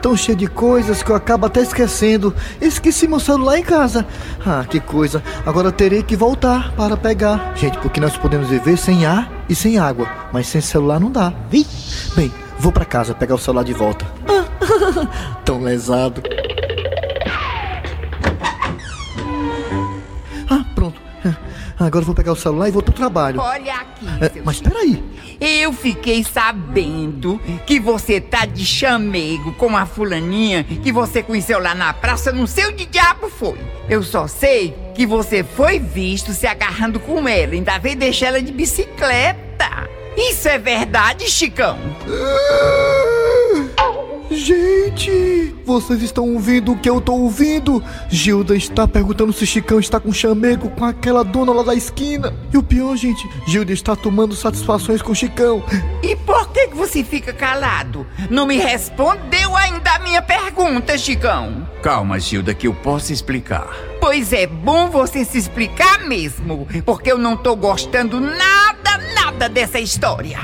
tão 0.02 0.16
cheia 0.16 0.36
de 0.36 0.48
coisas 0.48 1.02
que 1.02 1.10
eu 1.10 1.16
acabo 1.16 1.48
até 1.48 1.62
esquecendo. 1.62 2.34
Esqueci 2.60 3.08
meu 3.08 3.20
celular 3.20 3.58
em 3.58 3.64
casa. 3.64 4.06
Ah, 4.46 4.64
que 4.70 4.80
coisa. 4.80 5.24
Agora 5.46 5.70
eu 5.70 5.72
terei 5.72 6.04
que 6.04 6.16
voltar 6.16 6.72
para 6.74 6.96
pegar. 6.96 7.54
Gente, 7.56 7.78
porque 7.80 8.00
nós 8.00 8.16
podemos 8.18 8.50
viver 8.50 8.78
sem 8.78 9.06
ar 9.06 9.32
e 9.50 9.56
sem 9.56 9.80
água, 9.80 10.08
mas 10.32 10.48
sem 10.48 10.62
celular 10.62 11.00
não 11.00 11.12
dá. 11.12 11.34
Bem, 11.50 12.32
vou 12.60 12.72
para 12.72 12.86
casa 12.86 13.16
pegar 13.16 13.36
o 13.36 13.40
celular 13.40 13.64
de 13.64 13.74
volta. 13.74 14.06
Tão 15.44 15.62
lesado. 15.62 16.22
Agora 21.86 22.04
eu 22.04 22.06
vou 22.06 22.16
pegar 22.16 22.32
o 22.32 22.36
celular 22.36 22.68
e 22.68 22.72
vou 22.72 22.82
pro 22.82 22.94
trabalho. 22.94 23.40
Olha 23.40 23.74
aqui, 23.76 24.06
É, 24.22 24.30
seu 24.30 24.44
mas 24.46 24.62
peraí. 24.62 25.04
Eu 25.40 25.74
fiquei 25.74 26.24
sabendo 26.24 27.40
que 27.66 27.80
você 27.80 28.22
tá 28.22 28.46
de 28.46 28.66
chamego 28.66 29.54
com 29.54 29.76
a 29.76 29.86
fulaninha 29.86 30.64
que 30.64 30.92
você 30.92 31.24
conheceu 31.24 31.60
lá 31.60 31.74
na 31.74 31.92
praça, 31.94 32.32
não 32.32 32.46
sei 32.46 32.68
onde 32.68 32.86
diabo 32.86 33.30
foi. 33.30 33.58
Eu 33.90 34.04
só 34.04 34.28
sei 34.28 34.76
que 34.94 35.06
você 35.06 35.44
foi 35.44 35.80
visto 35.80 36.32
se 36.34 36.46
agarrando 36.46 37.00
com 37.00 37.28
ela, 37.28 37.54
ainda 37.54 37.78
veio 37.80 37.96
deixar 37.98 38.28
ela 38.28 38.42
de 38.42 38.52
bicicleta. 38.52 39.90
Isso 40.16 40.48
é 40.48 40.58
verdade, 40.60 41.30
Chicão? 41.30 41.78
Gente, 44.32 45.54
vocês 45.66 46.02
estão 46.02 46.34
ouvindo 46.34 46.72
o 46.72 46.78
que 46.78 46.90
eu 46.90 47.02
tô 47.02 47.14
ouvindo? 47.14 47.84
Gilda 48.08 48.56
está 48.56 48.88
perguntando 48.88 49.34
se 49.34 49.46
Chicão 49.46 49.78
está 49.78 50.00
com 50.00 50.14
chamego 50.14 50.70
com 50.70 50.86
aquela 50.86 51.22
dona 51.22 51.52
lá 51.52 51.64
da 51.64 51.76
esquina. 51.76 52.34
E 52.52 52.58
o 52.58 52.64
pior, 52.64 52.96
gente, 52.96 53.28
Gilda 53.46 53.74
está 53.74 53.94
tomando 53.94 54.34
satisfações 54.34 55.02
com 55.02 55.14
Chicão. 55.14 55.62
E 56.02 56.16
por 56.16 56.48
que 56.54 56.70
que 56.70 56.76
você 56.78 57.04
fica 57.04 57.34
calado? 57.34 58.08
Não 58.30 58.48
me 58.48 58.56
respondeu 58.58 59.54
ainda 59.56 59.96
a 59.96 60.00
minha 60.00 60.22
pergunta, 60.22 60.98
Chicão. 60.98 61.68
Calma, 61.84 62.18
Gilda, 62.18 62.54
que 62.54 62.68
eu 62.68 62.74
posso 62.74 63.12
explicar. 63.12 63.68
Pois 64.00 64.32
é 64.32 64.48
bom 64.48 64.90
você 64.90 65.26
se 65.26 65.38
explicar 65.38 66.08
mesmo, 66.08 66.68
porque 66.86 67.12
eu 67.12 67.18
não 67.18 67.36
tô 67.36 67.54
gostando 67.54 68.20
nada, 68.22 68.98
nada 69.14 69.50
dessa 69.50 69.80
história. 69.80 70.40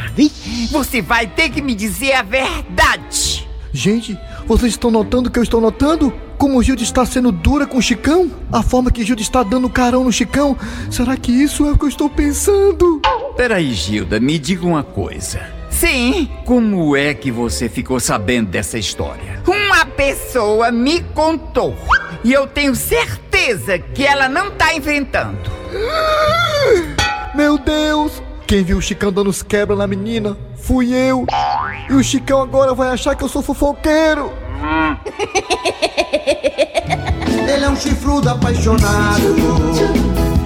Você 0.71 1.01
vai 1.01 1.25
ter 1.25 1.49
que 1.49 1.61
me 1.61 1.73
dizer 1.73 2.13
a 2.13 2.21
verdade. 2.21 3.36
Gente, 3.77 4.17
vocês 4.47 4.71
estão 4.71 4.89
notando 4.89 5.29
o 5.29 5.31
que 5.31 5.37
eu 5.37 5.43
estou 5.43 5.61
notando? 5.61 6.11
Como 6.35 6.63
Gilda 6.63 6.81
está 6.81 7.05
sendo 7.05 7.31
dura 7.31 7.67
com 7.67 7.77
o 7.77 7.81
Chicão? 7.81 8.27
A 8.51 8.63
forma 8.63 8.89
que 8.89 9.05
Gilda 9.05 9.21
está 9.21 9.43
dando 9.43 9.69
carão 9.69 10.03
no 10.03 10.11
Chicão? 10.11 10.57
Será 10.89 11.15
que 11.15 11.31
isso 11.31 11.63
é 11.63 11.71
o 11.73 11.77
que 11.77 11.85
eu 11.85 11.89
estou 11.89 12.09
pensando? 12.09 12.99
Peraí, 13.35 13.75
Gilda, 13.75 14.19
me 14.19 14.39
diga 14.39 14.65
uma 14.65 14.81
coisa. 14.81 15.41
Sim, 15.69 16.27
Como 16.43 16.95
é 16.95 17.13
que 17.13 17.31
você 17.31 17.69
ficou 17.69 17.99
sabendo 17.99 18.49
dessa 18.49 18.79
história? 18.79 19.43
uma 19.45 19.85
pessoa 19.85 20.71
me 20.71 21.01
contou. 21.13 21.75
E 22.23 22.33
eu 22.33 22.47
tenho 22.47 22.73
certeza 22.73 23.77
que 23.77 24.03
ela 24.03 24.27
não 24.27 24.49
tá 24.49 24.73
inventando. 24.73 25.51
Meu 27.35 27.59
Deus! 27.59 28.23
Quem 28.47 28.63
viu 28.63 28.79
o 28.79 28.81
Chicão 28.81 29.11
dando 29.11 29.29
os 29.29 29.43
quebra 29.43 29.75
na 29.75 29.85
menina 29.85 30.35
fui 30.67 30.93
eu. 30.93 31.25
E 31.89 31.93
o 31.93 32.03
Chicão 32.03 32.41
agora 32.41 32.73
vai 32.73 32.89
achar 32.89 33.15
que 33.15 33.23
eu 33.23 33.29
sou 33.29 33.41
fofoqueiro. 33.41 34.33
Ele 37.47 37.63
é 37.63 37.69
um 37.69 37.75
chifrudo 37.75 38.29
apaixonado. 38.29 39.35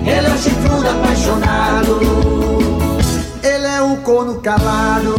Ele 0.06 0.28
é 0.28 0.30
um 0.30 0.38
chifrudo 0.38 0.88
apaixonado. 0.88 2.00
Ele 3.42 3.66
é 3.66 3.82
um 3.82 3.96
corno 4.04 4.40
calado. 4.42 5.16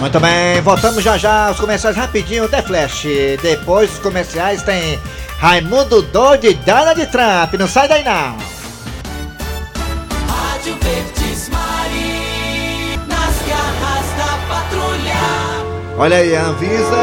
Muito 0.00 0.18
bem, 0.18 0.62
voltamos 0.62 1.04
já 1.04 1.18
já 1.18 1.48
aos 1.48 1.60
comerciais 1.60 1.94
rapidinho, 1.94 2.48
The 2.48 2.62
Flash. 2.62 3.04
Depois 3.42 3.90
dos 3.90 3.98
comerciais 3.98 4.62
tem 4.62 4.98
Raimundo 5.38 6.00
Doido 6.00 6.46
e 6.46 6.54
Donald 6.54 7.04
Trump. 7.08 7.52
Não 7.58 7.68
sai 7.68 7.86
daí 7.86 8.02
não. 8.02 8.38
Rádio 10.26 10.74
Verdes 10.80 11.19
Olha 16.02 16.16
aí, 16.16 16.34
a 16.34 16.46
Anvisa 16.46 16.96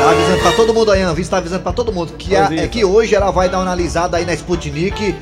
tá 0.00 0.10
avisando 0.10 0.40
pra 0.42 0.52
todo 0.52 0.72
mundo 0.74 0.90
aí, 0.90 1.02
a 1.02 1.08
Anvisa 1.08 1.30
tá 1.30 1.36
avisando 1.38 1.62
pra 1.62 1.72
todo 1.72 1.92
mundo 1.92 2.14
que, 2.14 2.34
a- 2.34 2.48
é 2.54 2.66
que 2.66 2.82
hoje 2.84 3.14
ela 3.14 3.30
vai 3.30 3.48
dar 3.50 3.58
uma 3.58 3.64
analisada 3.64 4.16
aí 4.16 4.24
na 4.24 4.32
Sputnik. 4.32 5.14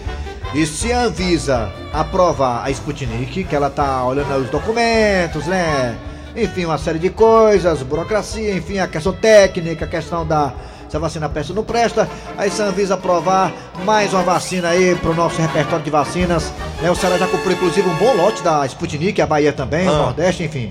E 0.55 0.67
se 0.67 0.93
a 0.93 1.05
Anvisa 1.05 1.73
aprovar 1.93 2.62
a 2.65 2.71
Sputnik, 2.71 3.43
que 3.45 3.57
ela 3.57 3.71
tá 3.71 4.05
olhando 4.05 4.33
os 4.37 4.51
documentos, 4.51 5.47
né? 5.47 5.97
Enfim, 6.37 6.65
uma 6.65 6.79
série 6.79 6.99
de 7.01 7.11
coisas, 7.11 7.83
burocracia, 7.83 8.55
enfim, 8.55 8.79
a 8.79 8.87
questão 8.87 9.12
técnica, 9.12 9.85
a 9.85 9.88
questão 9.88 10.25
da 10.27 10.53
se 10.88 10.97
a 10.97 11.01
vacina 11.01 11.27
presta 11.29 11.53
ou 11.53 11.57
não 11.57 11.65
presta. 11.65 12.09
Aí 12.38 12.51
se 12.51 12.61
a 12.62 12.67
Anvisa 12.67 12.95
aprovar 12.95 13.51
mais 13.85 14.12
uma 14.12 14.23
vacina 14.23 14.69
aí 14.69 14.95
pro 14.97 15.12
nosso 15.15 15.41
repertório 15.41 15.83
de 15.85 15.91
vacinas, 15.91 16.53
né? 16.81 16.88
O 16.91 16.95
Ceará 16.95 17.19
já 17.19 17.27
comprou 17.27 17.53
inclusive 17.53 17.88
um 17.88 17.95
bom 17.97 18.15
lote 18.15 18.43
da 18.43 18.65
Sputnik, 18.67 19.21
a 19.21 19.27
Bahia 19.27 19.53
também, 19.53 19.88
o 19.88 19.91
Ah. 19.91 19.99
Nordeste, 19.99 20.45
enfim. 20.45 20.71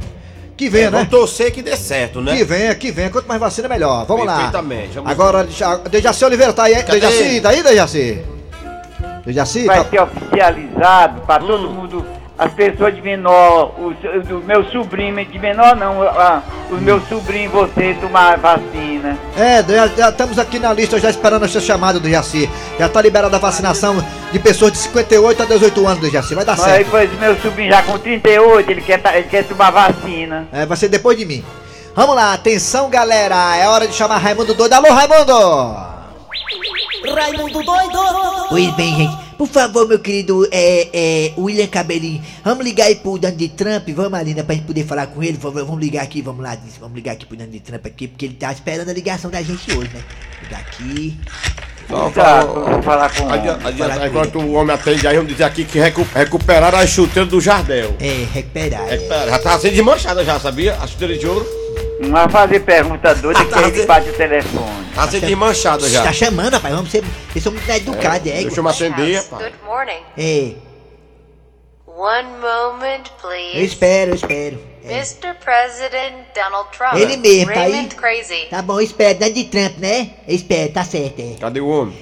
Que 0.62 0.69
venha, 0.69 0.84
É, 0.86 0.91
né? 0.91 0.97
Vamos 0.97 1.10
torcer 1.10 1.52
que 1.52 1.60
dê 1.63 1.76
certo, 1.76 2.21
né? 2.21 2.38
Que 2.38 2.43
venha, 2.43 2.76
que 2.76 2.91
venha. 2.91 3.10
Quanto 3.10 3.28
mais 3.28 3.39
vacina, 3.39 3.67
melhor. 3.67 4.06
Vamos 4.06 4.28
lá. 4.28 4.36
Perfeitamente, 4.36 4.89
vamos- 4.93 5.10
Agora, 5.12 5.43
deixa- 5.43 5.78
Dejaci 5.89 6.24
Oliveira, 6.24 6.54
tá 6.54 6.63
aí, 6.65 6.76
hein? 6.76 6.84
Cadê 6.86 7.00
Dejaci, 7.00 7.24
ele? 7.24 7.41
tá 7.41 7.50
aí, 7.50 7.63
Dejaci? 7.63 8.21
Dejaci? 9.26 9.65
Vai 9.65 9.84
Tá... 9.84 9.89
ser 9.89 10.02
oficializado 10.04 11.21
para 11.21 11.43
todo 11.43 11.67
mundo, 11.67 12.06
as 12.41 12.51
pessoas 12.54 12.95
de 12.95 13.01
menor, 13.04 13.71
os, 13.80 13.95
do 14.27 14.39
meu 14.39 14.63
sobrinho, 14.71 15.23
de 15.23 15.38
menor 15.38 15.75
não, 15.75 16.01
ah, 16.01 16.41
os 16.71 16.82
meus 16.82 17.08
sobrinhos, 17.08 17.51
você 17.51 17.93
tomar 18.01 18.36
vacina. 18.39 19.15
É, 19.38 19.62
já, 19.63 19.88
já 19.88 20.10
estamos 20.10 20.39
aqui 20.39 20.58
na 20.58 20.73
lista 20.73 20.99
já 20.99 21.12
esperando 21.12 21.45
a 21.45 21.47
sua 21.47 21.62
chamada, 21.62 21.99
Dejaci. 21.99 22.49
Já 22.80 22.89
tá 22.89 22.99
liberada 22.99 23.36
a 23.36 23.39
vacinação 23.39 24.04
de 24.32 24.39
pessoas 24.39 24.71
de 24.71 24.80
58 24.80 25.43
a 25.43 25.45
18 25.45 25.88
anos, 25.88 25.99
Dejaci. 26.01 26.34
Vai 26.34 26.43
dar 26.43 26.58
Mas 26.58 26.65
aí 26.65 26.71
certo. 26.77 26.89
pois 26.89 27.19
meu 27.19 27.39
sobrinho 27.39 27.69
já 27.71 27.84
com 27.84 27.99
38, 27.99 28.71
ele 28.71 28.82
quer, 28.82 28.97
ta- 28.99 29.15
ele 29.15 29.27
quer 29.27 29.43
tomar 29.43 29.69
vacina. 29.69 30.47
É, 30.51 30.65
vai 30.65 30.75
ser 30.75 30.88
depois 30.89 31.15
de 31.15 31.25
mim. 31.25 31.45
Vamos 31.95 32.15
lá, 32.15 32.34
atenção, 32.34 32.89
galera. 32.89 33.56
É 33.56 33.67
hora 33.67 33.88
de 33.88 33.93
chamar 33.93 34.17
Raimundo 34.17 34.56
Doido. 34.56 34.73
Alô, 34.73 34.91
Raimundo! 34.91 35.91
Raimundo 37.15 37.63
doido! 37.63 37.99
Pois 38.49 38.73
bem, 38.75 38.95
gente. 38.95 39.17
Por 39.41 39.47
favor, 39.47 39.88
meu 39.88 39.97
querido 39.97 40.47
é, 40.51 40.88
é, 40.93 41.34
William 41.36 41.65
Cabelinho, 41.65 42.21
vamos 42.43 42.63
ligar 42.63 42.86
aí 42.86 42.95
pro 42.95 43.17
Donald 43.17 43.49
Trump, 43.49 43.89
vamos, 43.89 44.12
Marina, 44.12 44.43
pra 44.43 44.54
gente 44.54 44.67
poder 44.67 44.86
falar 44.86 45.08
com 45.08 45.23
ele. 45.23 45.36
Vamos, 45.41 45.63
vamos 45.63 45.82
ligar 45.82 46.04
aqui, 46.04 46.21
vamos 46.21 46.43
lá, 46.43 46.56
vamos 46.80 46.95
ligar 46.95 47.13
aqui 47.13 47.25
pro 47.25 47.36
Donald 47.36 47.60
Trump 47.62 47.84
aqui, 47.84 48.08
porque 48.08 48.25
ele 48.25 48.36
tá 48.36 48.51
esperando 48.51 48.89
a 48.89 48.93
ligação 48.93 49.32
da 49.32 49.41
gente 49.41 49.75
hoje, 49.75 49.89
né? 49.95 50.04
Ligar 50.43 50.60
aqui. 50.60 51.17
Tá, 52.13 52.43
vou 52.43 52.84
falar 52.84 53.10
com 53.10 53.27
Adianta, 53.34 53.62
Falar 53.62 53.69
adianta, 53.69 53.99
com 53.99 54.06
enquanto 54.06 54.38
o 54.38 54.54
homem 54.54 54.75
atende 54.75 55.08
aí, 55.08 55.15
vamos 55.15 55.32
dizer 55.32 55.43
aqui 55.45 55.65
que 55.65 55.80
recu 55.80 56.06
recuperaram 56.13 56.77
as 56.77 56.91
chuteiras 56.91 57.27
do 57.27 57.41
Jardel. 57.41 57.95
É, 57.99 58.27
recuperar. 58.32 58.86
Recuperaram. 58.86 59.32
Já 59.32 59.39
tava 59.39 59.60
sendo 59.60 59.73
desmanchada 59.73 60.23
já, 60.23 60.39
sabia? 60.39 60.75
A 60.75 60.86
chuteira 60.86 61.17
de 61.17 61.25
ouro. 61.25 61.47
Não 61.99 62.12
vai 62.12 62.30
fazer 62.30 62.60
pergunta 62.60 63.15
doida 63.15 63.43
que 63.43 63.60
ele 63.60 63.86
bate 63.88 64.08
o 64.08 64.13
telefone. 64.13 64.86
Tá 64.93 65.08
sendo 65.08 65.25
desmanchada 65.25 65.89
já. 65.89 66.04
Tá 66.04 66.13
chamando, 66.13 66.54
rapaz, 66.54 66.75
vamos 66.75 66.91
ser. 66.91 67.04
Eles 67.32 67.44
são 67.44 67.52
muito 67.52 67.70
educados, 67.70 68.28
é. 68.28 68.41
Deixa 68.41 68.60
eu 68.60 68.63
me 68.63 68.70
atender, 68.70 69.15
rapaz. 69.17 69.44
Good 69.44 69.63
morning. 69.65 70.02
É, 70.17 70.54
One 71.88 72.30
moment, 72.39 73.04
eu 73.06 73.22
please. 73.22 73.63
espero, 73.65 74.12
eu 74.12 74.15
espero. 74.15 74.60
Mr. 74.84 75.36
President 75.36 76.26
Donald 76.34 76.70
Trump. 76.76 76.96
Ele 76.96 77.17
mesmo, 77.17 77.54
tá 77.54 77.62
aí? 77.62 77.88
Crazy. 77.89 78.48
Tá 78.50 78.62
bom, 78.62 78.80
eu 78.80 78.82
espero, 78.82 79.20
Donald 79.20 79.44
Trump, 79.46 79.78
né? 79.78 80.12
Eu 80.28 80.36
espero, 80.36 80.74
tá 80.74 80.84
certo, 80.84 81.20
é. 81.20 81.36
Cadê 81.39 81.60
o 81.62 81.67
homem? 81.67 81.96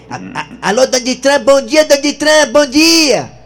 Alô, 0.62 0.86
Donald 0.88 1.16
Trump, 1.18 1.44
bom 1.44 1.62
dia, 1.64 1.84
Donald 1.86 2.14
Trump, 2.14 2.52
bom 2.54 2.66
dia! 2.66 3.39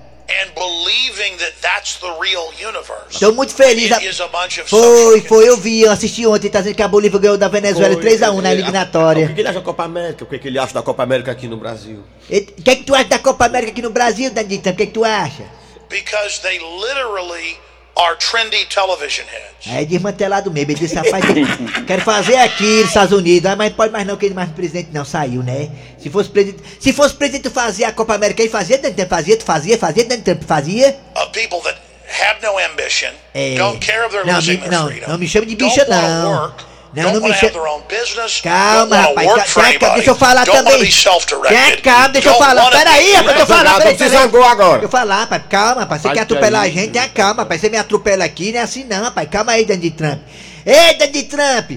Believing 0.55 1.37
that 1.37 1.53
that's 1.61 1.97
the 1.99 2.11
real 2.19 2.51
universe. 2.59 3.19
Tô 3.19 3.31
muito 3.33 3.53
feliz. 3.53 3.91
It 3.91 4.05
is 4.07 4.19
a 4.21 4.27
bunch 4.27 4.59
of 4.59 4.69
Foi, 4.69 5.21
foi, 5.21 5.47
eu 5.49 5.57
vi, 5.57 5.81
eu 5.81 5.91
assisti 5.91 6.25
ontem, 6.25 6.49
tá 6.49 6.59
dizendo 6.59 6.75
que 6.75 6.83
a 6.83 6.87
Bolívia 6.87 7.19
ganhou 7.19 7.37
da 7.37 7.47
Venezuela 7.47 7.95
3x1 7.95 8.41
na 8.41 8.49
O 8.49 8.51
eliminatória. 8.53 9.27
que 9.27 9.41
ele 9.41 9.47
acha 9.47 9.59
da 9.59 9.65
Copa 9.65 9.83
América? 9.83 10.23
O 10.23 10.27
que 10.27 10.39
que 10.39 10.47
ele 10.47 10.57
acha 10.59 10.73
da 10.73 10.81
Copa 10.81 11.03
América 11.03 11.31
aqui 11.31 11.47
no 11.47 11.57
Brasil? 11.57 12.03
O 12.29 12.61
que 12.63 12.69
é 12.69 12.75
que 12.75 12.83
tu 12.83 12.95
acha 12.95 13.05
da 13.05 13.19
Copa 13.19 13.45
América 13.45 13.71
aqui 13.71 13.81
no 13.81 13.89
Brasil, 13.89 14.31
Trump? 14.31 14.51
O 14.51 14.59
que 14.61 14.69
é 14.69 14.85
que 14.85 14.87
tu 14.87 15.03
acha? 15.03 15.43
because 15.89 16.39
they 16.41 16.57
literally 16.57 17.55
are 17.95 18.15
trendy 18.17 18.65
television 18.65 19.25
heads. 19.27 19.67
Aí 19.67 19.85
desmantelado 19.85 20.51
mesmo, 20.51 20.71
ele 20.71 20.79
disse, 20.79 20.95
rapaz, 20.95 21.23
eu 21.25 21.83
quero 21.85 22.01
fazer 22.01 22.37
aqui 22.37 22.79
nos 22.81 22.87
Estados 22.87 23.17
Unidos, 23.17 23.49
ah, 23.49 23.55
mas 23.55 23.69
não 23.69 23.75
pode 23.77 23.91
mais 23.91 24.05
não, 24.05 24.17
que 24.17 24.25
ele 24.25 24.33
mais 24.35 24.49
presidente 24.49 24.89
não 24.91 25.05
saiu, 25.05 25.43
né? 25.43 25.69
Se 25.99 26.09
fosse 26.09 26.29
presidente, 26.29 26.63
se 26.79 26.91
fosse 26.93 27.13
presidente 27.15 27.43
tu 27.43 27.51
fazia 27.51 27.87
a 27.87 27.91
Copa 27.91 28.15
América 28.15 28.41
aí, 28.41 28.49
fazia, 28.49 28.77
Donald 28.77 28.95
Trump 28.95 29.09
fazia, 29.09 29.37
tu 29.37 29.45
fazia, 29.45 29.77
fazia, 29.77 30.03
Donald 30.03 30.23
Trump 30.23 30.43
fazia. 30.43 30.97
Of 31.15 31.31
people 31.31 31.59
that 31.61 31.79
have 32.21 32.41
no 32.41 32.57
ambition, 32.59 33.11
É, 33.33 33.55
don't 33.57 33.79
care 33.79 34.05
if 34.05 34.11
they're 34.11 34.25
não, 34.25 34.35
losing 34.35 34.53
me, 34.53 34.57
their 34.57 34.71
não, 34.71 34.87
freedom, 34.87 35.07
não 35.09 35.17
me 35.17 35.27
chame 35.27 35.45
de 35.45 35.55
bicha 35.55 35.85
não. 35.85 36.31
work, 36.31 36.63
Não, 36.95 37.13
não 37.13 37.21
me 37.21 37.29
business, 37.29 38.41
Calma, 38.41 38.95
rapaz, 38.97 39.57
anybody, 39.57 39.95
deixa 39.95 40.11
eu 40.11 40.15
falar 40.15 40.45
don't 40.45 40.63
também. 40.63 40.91
self-directed, 40.91 41.81
Calma, 41.81 42.09
deixa 42.09 42.29
eu 42.29 42.35
falar. 42.35 42.69
Peraí, 42.69 43.13
rapaz, 43.13 43.25
deixa 43.25 43.41
eu 43.41 43.47
falar. 43.47 43.77
Peraí, 43.77 43.97
peraí. 43.97 44.15
agora. 44.15 44.71
Deixa 44.73 44.85
eu 44.85 44.89
falar, 44.89 45.19
rapaz. 45.21 45.43
Calma, 45.49 45.81
rapaz. 45.81 46.01
Você 46.01 46.07
quer 46.09 46.13
que 46.13 46.19
atropelar 46.19 46.61
a 46.61 46.69
gente? 46.69 46.91
Tenha 46.91 47.09
calma, 47.09 47.41
rapaz. 47.41 47.61
Você 47.61 47.69
me 47.69 47.77
atropela 47.77 48.23
aqui, 48.23 48.51
não 48.51 48.59
é 48.59 48.61
assim 48.61 48.83
não, 48.83 49.05
rapaz. 49.05 49.27
Calma 49.27 49.53
aí, 49.53 49.65
Dandy 49.65 49.89
Trump. 49.89 50.21
Ei, 50.63 50.93
Dandy 50.95 51.23
Trump. 51.23 51.71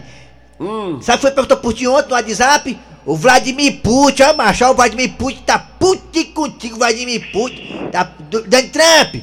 Hum. 0.61 1.01
Sabe 1.01 1.17
o 1.17 1.19
que 1.19 1.23
foi 1.23 1.31
perguntou 1.31 1.57
por 1.57 1.73
ti 1.73 1.87
ontem 1.87 2.09
no 2.09 2.15
WhatsApp? 2.15 2.79
O 3.07 3.17
Vladimir 3.17 3.81
Putin, 3.83 4.23
ó, 4.23 4.35
macho, 4.35 4.65
ó, 4.67 4.73
o 4.73 4.75
Vladimir 4.75 5.13
Putin 5.13 5.41
tá 5.47 5.59
puti 5.59 6.25
contigo, 6.27 6.77
Vladimir 6.77 7.31
Putin. 7.33 7.89
Tá, 7.91 8.11
Dandy 8.47 8.69
Trump. 8.69 9.15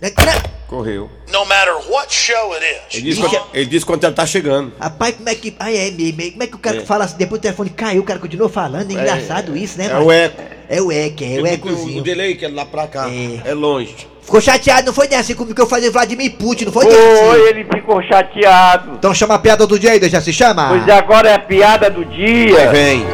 Dandy 0.00 0.14
Trump. 0.14 0.46
Correu. 0.74 1.10
no 1.32 1.44
matter 1.46 1.74
what 1.90 2.12
show 2.12 2.52
it 2.54 2.64
is. 2.64 2.94
Ele 2.98 3.02
disse, 3.02 3.20
quando, 3.20 3.40
ele 3.54 3.66
disse 3.66 3.86
quando 3.86 4.04
ele 4.04 4.12
tá 4.12 4.26
chegando. 4.26 4.72
Rapaz, 4.78 5.14
como 5.16 5.28
é 5.28 5.34
que. 5.34 5.54
Ai, 5.58 5.76
é 5.76 5.88
é. 5.88 5.90
Como 6.30 6.42
é 6.42 6.46
que 6.46 6.54
o 6.54 6.58
cara 6.58 6.76
É. 6.78 6.80
fala 6.80 7.04
assim, 7.04 7.16
depois 7.16 7.38
o 7.38 7.42
telefone 7.42 7.70
caiu, 7.70 8.02
o 8.02 8.04
cara 8.04 8.18
continuou 8.18 8.48
falando? 8.48 8.90
É 8.90 8.94
engraçado 8.94 9.56
isso, 9.56 9.78
né, 9.78 9.88
É 9.90 9.98
o 9.98 10.10
eco. 10.12 10.42
É 10.68 10.80
o 10.80 10.90
eco, 10.92 11.22
é 11.24 11.26
o 11.26 11.40
O, 11.40 11.42
o 11.42 11.46
ecozinho. 11.46 12.02
delay 12.02 12.34
que 12.36 12.44
é 12.44 12.48
lá 12.48 12.64
pra 12.64 12.86
cá. 12.86 13.06
É, 13.44 13.52
longe. 13.54 13.94
Ficou 14.22 14.40
chateado, 14.40 14.86
não 14.86 14.94
foi 14.94 15.06
nem 15.06 15.18
assim 15.18 15.34
comigo 15.34 15.54
que 15.54 15.60
eu 15.60 15.66
fazia 15.66 15.90
Vladimir 15.90 16.32
Putin, 16.36 16.64
não 16.64 16.72
foi 16.72 16.84
Foi, 16.86 16.94
Dejaci? 16.94 17.48
ele 17.50 17.64
ficou 17.64 18.02
chateado. 18.02 18.92
Então 18.94 19.12
chama 19.12 19.34
a 19.34 19.38
piada 19.38 19.66
do 19.66 19.78
dia 19.78 19.90
aí, 19.92 20.00
Dejaci, 20.00 20.32
chama. 20.32 20.68
Pois 20.70 20.88
agora 20.88 21.28
é 21.28 21.34
a 21.34 21.38
piada 21.38 21.90
do 21.90 22.04
dia. 22.06 22.70
Vem. 22.70 23.04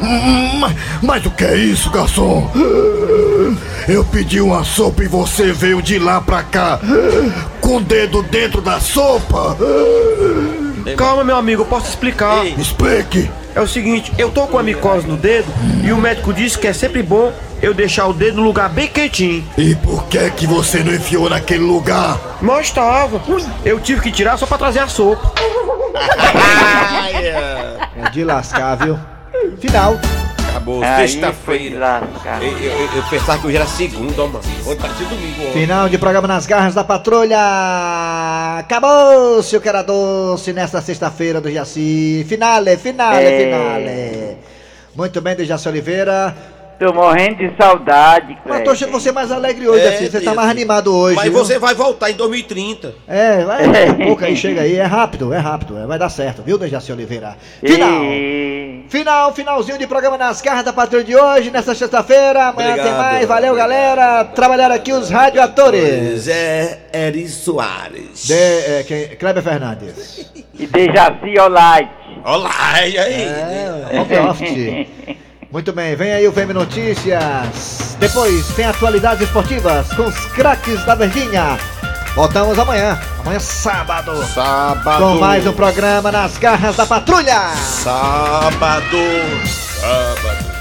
Hum, 0.00 0.60
mas, 1.02 1.26
o 1.26 1.30
que 1.30 1.44
é 1.44 1.56
isso, 1.56 1.90
garçom? 1.90 2.50
Eu 3.86 4.04
pedi 4.04 4.40
uma 4.40 4.64
sopa 4.64 5.02
e 5.02 5.08
você 5.08 5.52
veio 5.52 5.80
de 5.82 5.98
lá 5.98 6.20
pra 6.20 6.42
cá 6.42 6.78
com 7.60 7.76
o 7.76 7.80
dedo 7.80 8.22
dentro 8.22 8.60
da 8.60 8.80
sopa. 8.80 9.56
Calma, 10.96 11.24
meu 11.24 11.36
amigo, 11.36 11.62
eu 11.62 11.66
posso 11.66 11.88
explicar. 11.88 12.46
Explique. 12.46 13.30
É 13.54 13.60
o 13.60 13.66
seguinte, 13.66 14.12
eu 14.18 14.30
tô 14.30 14.46
com 14.46 14.58
a 14.58 14.62
micose 14.62 15.06
no 15.06 15.16
dedo 15.16 15.48
e 15.82 15.92
o 15.92 15.96
médico 15.96 16.32
disse 16.32 16.58
que 16.58 16.66
é 16.66 16.72
sempre 16.72 17.02
bom 17.02 17.32
eu 17.60 17.74
deixar 17.74 18.06
o 18.06 18.12
dedo 18.12 18.36
no 18.36 18.44
lugar 18.44 18.68
bem 18.68 18.86
quentinho. 18.86 19.44
E 19.56 19.74
por 19.74 20.04
que 20.04 20.30
que 20.30 20.46
você 20.46 20.82
não 20.82 20.94
enfiou 20.94 21.28
naquele 21.28 21.64
lugar? 21.64 22.38
Mas 22.40 22.66
estava. 22.66 23.20
Eu 23.64 23.80
tive 23.80 24.00
que 24.00 24.12
tirar 24.12 24.36
só 24.36 24.46
pra 24.46 24.58
trazer 24.58 24.80
a 24.80 24.88
sopa. 24.88 25.32
É 28.00 28.10
de 28.10 28.22
lascar, 28.22 28.76
viu? 28.76 28.96
Final. 29.60 29.98
Acabou, 30.50 30.82
sexta-feira. 30.82 32.02
Eu, 32.40 32.58
eu, 32.58 32.72
eu- 32.96 33.02
pensava 33.10 33.38
que 33.38 33.46
hoje 33.46 33.56
era 33.56 33.66
segunda, 33.66 34.22
mano. 34.26 34.40
Hoje 34.66 34.76
parecia 34.80 35.06
domingo. 35.06 35.42
ó. 35.48 35.52
Final 35.52 35.88
de 35.88 35.98
programa 35.98 36.26
nas 36.28 36.46
garras 36.46 36.74
da 36.74 36.82
patrulha. 36.84 37.38
Acabou-se 38.58 39.56
o 39.56 39.60
que 39.60 39.68
era 39.68 39.82
doce 39.82 40.52
nesta 40.52 40.80
sexta-feira 40.80 41.40
do 41.40 41.50
Jaci. 41.50 42.24
Finale, 42.28 42.76
finale, 42.76 43.24
É. 43.26 43.38
finale. 43.44 44.36
Muito 44.96 45.20
bem, 45.20 45.36
Dejaci 45.36 45.68
Oliveira. 45.68 46.34
Tô 46.78 46.92
morrendo 46.92 47.38
de 47.38 47.52
saudade, 47.60 48.38
Mas 48.46 48.62
tô 48.62 48.70
achando 48.70 48.92
você 48.92 49.10
mais 49.10 49.32
alegre 49.32 49.66
hoje, 49.66 49.84
É, 49.84 49.88
assim. 49.88 50.08
Você 50.08 50.20
tá 50.20 50.32
mais 50.32 50.48
animado 50.48 50.94
hoje. 50.94 51.16
Mas 51.16 51.24
viu? 51.24 51.32
você 51.32 51.58
vai 51.58 51.74
voltar 51.74 52.08
em 52.08 52.14
2030. 52.14 52.94
É, 53.08 53.44
vai, 53.44 53.66
daqui 53.66 54.02
a 54.02 54.06
pouco 54.06 54.24
aí, 54.24 54.36
chega 54.36 54.60
aí, 54.60 54.76
é 54.76 54.84
rápido, 54.84 55.34
é 55.34 55.38
rápido, 55.38 55.76
é, 55.76 55.86
vai 55.86 55.98
dar 55.98 56.08
certo, 56.08 56.40
viu, 56.40 56.56
Dejaci 56.56 56.92
Oliveira? 56.92 57.36
Final! 57.64 57.88
Final, 58.88 59.34
finalzinho 59.34 59.76
de 59.76 59.88
programa 59.88 60.16
nas 60.16 60.40
garras 60.40 60.64
da 60.64 60.72
patrulha 60.72 61.02
de 61.02 61.16
hoje, 61.16 61.50
nesta 61.50 61.74
sexta-feira, 61.74 62.46
amanhã 62.46 62.74
tem 62.74 62.84
Obrigado. 62.84 62.96
mais, 62.96 63.26
valeu 63.26 63.54
galera, 63.56 64.24
trabalharam 64.26 64.76
aqui 64.76 64.92
os 64.92 65.10
radioatores. 65.10 66.20
Zé 66.20 66.78
Eri 66.92 67.28
Soares. 67.28 68.24
De, 68.28 68.34
é, 68.34 68.84
quem, 68.86 69.08
Kleber 69.16 69.42
Fernandes. 69.42 70.30
E 70.54 70.66
Dejaci. 70.66 71.38
Olá, 72.24 72.86
e 72.86 72.98
aí? 72.98 73.22
É. 73.22 75.18
Muito 75.50 75.72
bem, 75.72 75.96
vem 75.96 76.12
aí 76.12 76.28
o 76.28 76.32
VM 76.32 76.52
Notícias. 76.52 77.96
Depois 77.98 78.46
tem 78.48 78.66
atualidades 78.66 79.22
esportivas 79.22 79.90
com 79.94 80.02
os 80.02 80.26
craques 80.26 80.84
da 80.84 80.94
Verdinha. 80.94 81.58
Voltamos 82.14 82.58
amanhã, 82.58 83.00
amanhã 83.20 83.40
sábado. 83.40 84.22
Sábado. 84.26 85.02
Com 85.02 85.18
mais 85.18 85.46
um 85.46 85.52
programa 85.52 86.12
nas 86.12 86.36
garras 86.36 86.76
da 86.76 86.84
patrulha. 86.84 87.48
Sábado. 87.56 88.98
Sábado. 89.80 90.57